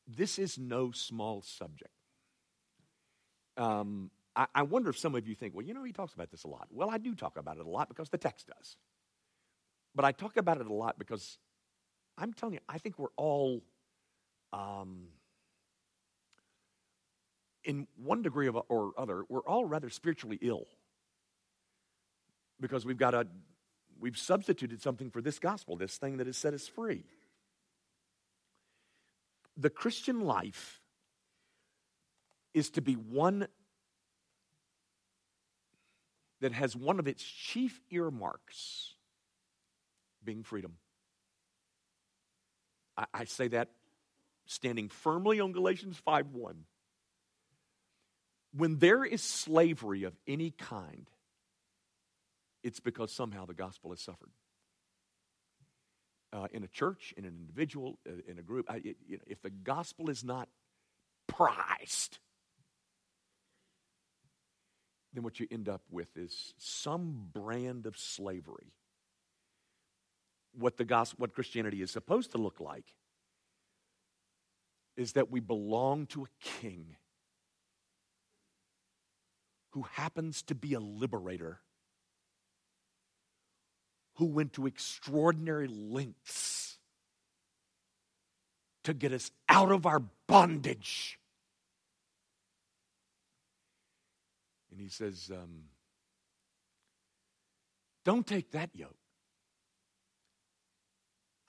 this 0.07 0.39
is 0.39 0.57
no 0.57 0.91
small 0.91 1.41
subject. 1.41 1.91
Um, 3.57 4.11
I, 4.35 4.47
I 4.53 4.61
wonder 4.61 4.89
if 4.89 4.97
some 4.97 5.15
of 5.15 5.27
you 5.27 5.35
think, 5.35 5.55
well, 5.55 5.65
you 5.65 5.73
know, 5.73 5.83
he 5.83 5.91
talks 5.91 6.13
about 6.13 6.31
this 6.31 6.43
a 6.43 6.47
lot. 6.47 6.67
Well, 6.71 6.89
I 6.89 6.97
do 6.97 7.15
talk 7.15 7.37
about 7.37 7.57
it 7.57 7.65
a 7.65 7.69
lot 7.69 7.89
because 7.89 8.09
the 8.09 8.17
text 8.17 8.47
does. 8.47 8.77
But 9.95 10.05
I 10.05 10.11
talk 10.11 10.37
about 10.37 10.59
it 10.61 10.67
a 10.67 10.73
lot 10.73 10.99
because 10.99 11.37
I'm 12.17 12.33
telling 12.33 12.55
you, 12.55 12.59
I 12.67 12.77
think 12.77 12.97
we're 12.97 13.07
all, 13.15 13.63
um, 14.53 15.07
in 17.63 17.87
one 17.95 18.21
degree 18.21 18.47
or 18.47 18.93
other, 18.97 19.23
we're 19.29 19.41
all 19.41 19.65
rather 19.65 19.89
spiritually 19.89 20.39
ill 20.41 20.67
because 22.59 22.85
we've 22.85 22.97
got 22.97 23.13
a, 23.13 23.27
we've 23.99 24.17
substituted 24.17 24.81
something 24.81 25.09
for 25.09 25.21
this 25.21 25.39
gospel, 25.39 25.75
this 25.75 25.97
thing 25.97 26.17
that 26.17 26.27
has 26.27 26.37
set 26.37 26.53
us 26.53 26.67
free. 26.67 27.03
The 29.57 29.69
Christian 29.69 30.21
life 30.21 30.81
is 32.53 32.69
to 32.71 32.81
be 32.81 32.93
one 32.93 33.47
that 36.41 36.51
has 36.51 36.75
one 36.75 36.99
of 36.99 37.07
its 37.07 37.23
chief 37.23 37.81
earmarks 37.89 38.93
being 40.27 40.43
freedom. 40.43 40.73
I, 42.95 43.05
I 43.13 43.23
say 43.23 43.47
that 43.47 43.69
standing 44.45 44.89
firmly 44.89 45.39
on 45.39 45.53
Galatians 45.53 45.97
5 45.97 46.27
1. 46.33 46.65
When 48.53 48.77
there 48.77 49.03
is 49.03 49.23
slavery 49.23 50.03
of 50.03 50.13
any 50.27 50.51
kind, 50.51 51.09
it's 52.63 52.79
because 52.79 53.11
somehow 53.11 53.45
the 53.45 53.53
gospel 53.53 53.91
has 53.91 54.01
suffered. 54.01 54.31
Uh, 56.33 56.47
in 56.51 56.63
a 56.63 56.67
church, 56.67 57.13
in 57.15 57.23
an 57.23 57.33
individual, 57.39 57.97
uh, 58.07 58.11
in 58.27 58.37
a 58.37 58.41
group, 58.41 58.65
I, 58.69 58.77
it, 58.77 58.97
you 59.07 59.17
know, 59.17 59.23
if 59.27 59.41
the 59.41 59.49
gospel 59.49 60.09
is 60.09 60.23
not 60.23 60.49
prized, 61.27 62.19
then 65.13 65.23
what 65.23 65.39
you 65.39 65.47
end 65.49 65.69
up 65.69 65.83
with 65.89 66.17
is 66.17 66.53
some 66.57 67.29
brand 67.31 67.85
of 67.85 67.97
slavery. 67.97 68.73
What 70.57 70.77
the 70.77 70.85
gospel, 70.85 71.17
what 71.21 71.33
Christianity 71.33 71.81
is 71.81 71.91
supposed 71.91 72.31
to 72.31 72.37
look 72.37 72.59
like 72.59 72.85
is 74.95 75.13
that 75.13 75.29
we 75.29 75.39
belong 75.39 76.07
to 76.07 76.23
a 76.23 76.27
king 76.41 76.95
who 79.71 79.83
happens 79.93 80.41
to 80.43 80.55
be 80.55 80.73
a 80.73 80.79
liberator 80.79 81.59
who 84.15 84.25
went 84.25 84.53
to 84.53 84.65
extraordinary 84.65 85.67
lengths 85.67 86.79
to 88.83 88.93
get 88.93 89.11
us 89.11 89.29
out 89.47 89.71
of 89.71 89.85
our 89.85 90.01
bondage 90.27 91.19
And 94.77 94.83
he 94.83 94.89
says, 94.89 95.31
um, 95.33 95.63
Don't 98.05 98.27
take 98.27 98.51
that 98.51 98.69
yoke. 98.75 98.95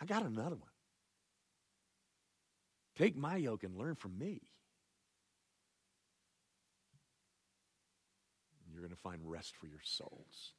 I 0.01 0.05
got 0.05 0.23
another 0.23 0.57
one. 0.57 0.71
Take 2.97 3.17
my 3.17 3.37
yoke 3.37 3.65
and 3.65 3.77
learn 3.77 3.95
from 3.95 4.19
me. 4.19 4.41
You're 8.71 8.81
going 8.81 8.95
to 8.95 9.01
find 9.01 9.21
rest 9.25 9.57
for 9.57 9.67
your 9.67 9.81
souls. 9.83 10.53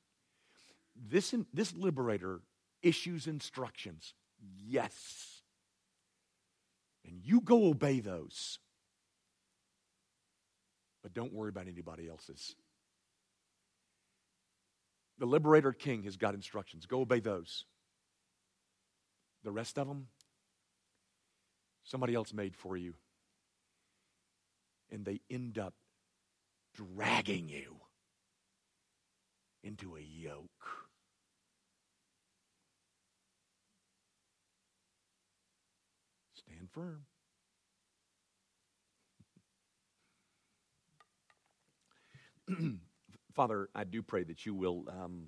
This, 0.96 1.34
this 1.54 1.74
liberator 1.74 2.42
issues 2.82 3.28
instructions. 3.28 4.14
Yes. 4.58 5.42
And 7.06 7.20
you 7.24 7.42
go 7.42 7.70
obey 7.70 8.00
those. 8.00 8.60
But 11.02 11.14
don't 11.14 11.34
worry 11.34 11.50
about 11.50 11.68
anybody 11.68 12.10
else's. 12.10 12.56
The 15.18 15.26
liberator 15.26 15.74
king 15.74 16.04
has 16.04 16.18
got 16.18 16.34
instructions. 16.34 16.86
Go 16.86 17.02
obey 17.02 17.20
those. 17.20 17.66
The 19.44 19.52
rest 19.52 19.78
of 19.78 19.88
them, 19.88 20.08
somebody 21.84 22.14
else 22.14 22.34
made 22.34 22.56
for 22.56 22.76
you. 22.76 22.94
And 24.92 25.06
they 25.06 25.22
end 25.30 25.58
up 25.58 25.74
dragging 26.76 27.50
you 27.50 27.78
into 29.64 29.96
a 29.96 30.02
yoke. 30.02 30.88
Stand 36.34 36.70
firm. 36.72 37.06
Father, 43.34 43.70
I 43.76 43.84
do 43.84 44.02
pray 44.02 44.24
that 44.24 44.46
you 44.46 44.54
will 44.54 44.86
um, 44.90 45.28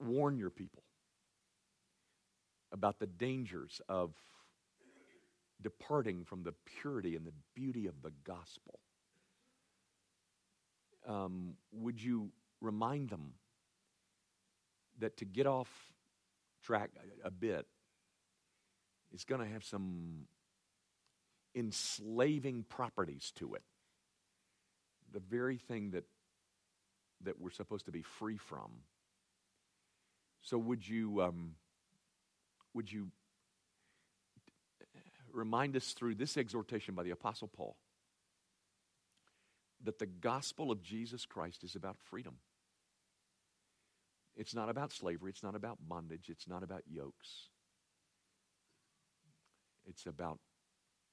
warn 0.00 0.38
your 0.38 0.50
people 0.50 0.82
about 2.72 2.98
the 2.98 3.06
dangers 3.06 3.80
of 3.88 4.12
departing 5.62 6.24
from 6.24 6.42
the 6.42 6.54
purity 6.80 7.16
and 7.16 7.26
the 7.26 7.32
beauty 7.54 7.86
of 7.86 8.02
the 8.02 8.12
gospel. 8.24 8.78
Um, 11.08 11.54
would 11.72 12.02
you 12.02 12.30
remind 12.60 13.10
them 13.10 13.34
that 14.98 15.16
to 15.18 15.24
get 15.24 15.46
off 15.46 15.68
track 16.62 16.90
a, 17.24 17.28
a 17.28 17.30
bit 17.30 17.66
is 19.14 19.24
going 19.24 19.40
to 19.40 19.46
have 19.46 19.64
some 19.64 20.26
enslaving 21.54 22.64
properties 22.68 23.32
to 23.36 23.54
it. 23.54 23.62
The 25.12 25.20
very 25.20 25.56
thing 25.56 25.92
that, 25.92 26.04
that 27.22 27.40
we're 27.40 27.50
supposed 27.50 27.86
to 27.86 27.92
be 27.92 28.02
free 28.02 28.36
from. 28.36 28.70
So, 30.46 30.58
would 30.58 30.86
you, 30.86 31.22
um, 31.22 31.56
would 32.72 32.92
you 32.92 33.08
remind 35.32 35.74
us 35.74 35.92
through 35.92 36.14
this 36.14 36.36
exhortation 36.36 36.94
by 36.94 37.02
the 37.02 37.10
Apostle 37.10 37.48
Paul 37.48 37.76
that 39.82 39.98
the 39.98 40.06
gospel 40.06 40.70
of 40.70 40.84
Jesus 40.84 41.26
Christ 41.26 41.64
is 41.64 41.74
about 41.74 41.96
freedom? 41.98 42.36
It's 44.36 44.54
not 44.54 44.68
about 44.68 44.92
slavery. 44.92 45.32
It's 45.32 45.42
not 45.42 45.56
about 45.56 45.78
bondage. 45.80 46.28
It's 46.28 46.46
not 46.46 46.62
about 46.62 46.82
yokes. 46.88 47.48
It's 49.84 50.06
about 50.06 50.38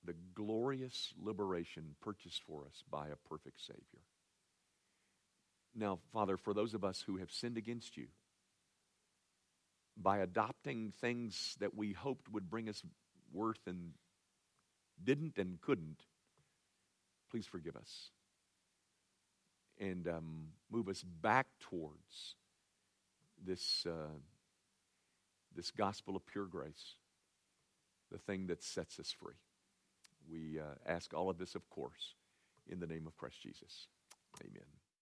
the 0.06 0.14
glorious 0.36 1.12
liberation 1.20 1.96
purchased 2.02 2.44
for 2.44 2.66
us 2.68 2.84
by 2.88 3.08
a 3.08 3.28
perfect 3.28 3.62
Savior. 3.66 4.04
Now, 5.74 5.98
Father, 6.12 6.38
for 6.38 6.54
those 6.54 6.76
of 6.76 6.84
us 6.84 7.04
who 7.08 7.18
have 7.18 7.32
sinned 7.32 7.58
against 7.58 7.98
you, 7.98 8.10
by 9.96 10.20
adopting 10.20 10.92
things 11.00 11.56
that 11.60 11.76
we 11.76 11.94
hoped 11.94 12.30
would 12.32 12.50
bring 12.50 12.70
us 12.70 12.82
worth 13.32 13.68
and 13.68 13.92
didn't 15.04 15.38
and 15.38 15.60
couldn't, 15.62 16.02
please 17.30 17.46
forgive 17.46 17.76
us 17.76 18.10
and 19.80 20.08
um, 20.08 20.48
move 20.72 20.88
us 20.88 21.04
back 21.04 21.48
towards 21.60 22.36
this, 23.44 23.86
uh, 23.88 24.14
this 25.56 25.72
gospel 25.72 26.16
of 26.16 26.26
pure 26.26 26.46
grace, 26.46 26.96
the 28.12 28.18
thing 28.18 28.48
that 28.48 28.64
sets 28.64 29.00
us 29.00 29.12
free. 29.12 29.34
We 30.32 30.60
uh, 30.60 30.76
ask 30.86 31.14
all 31.14 31.30
of 31.30 31.38
this, 31.38 31.56
of 31.56 31.70
course, 31.70 32.14
in 32.68 32.80
the 32.80 32.88
name 32.88 33.08
of 33.08 33.18
Christ 33.18 33.42
Jesus. 33.42 33.88
Amen. 34.42 34.83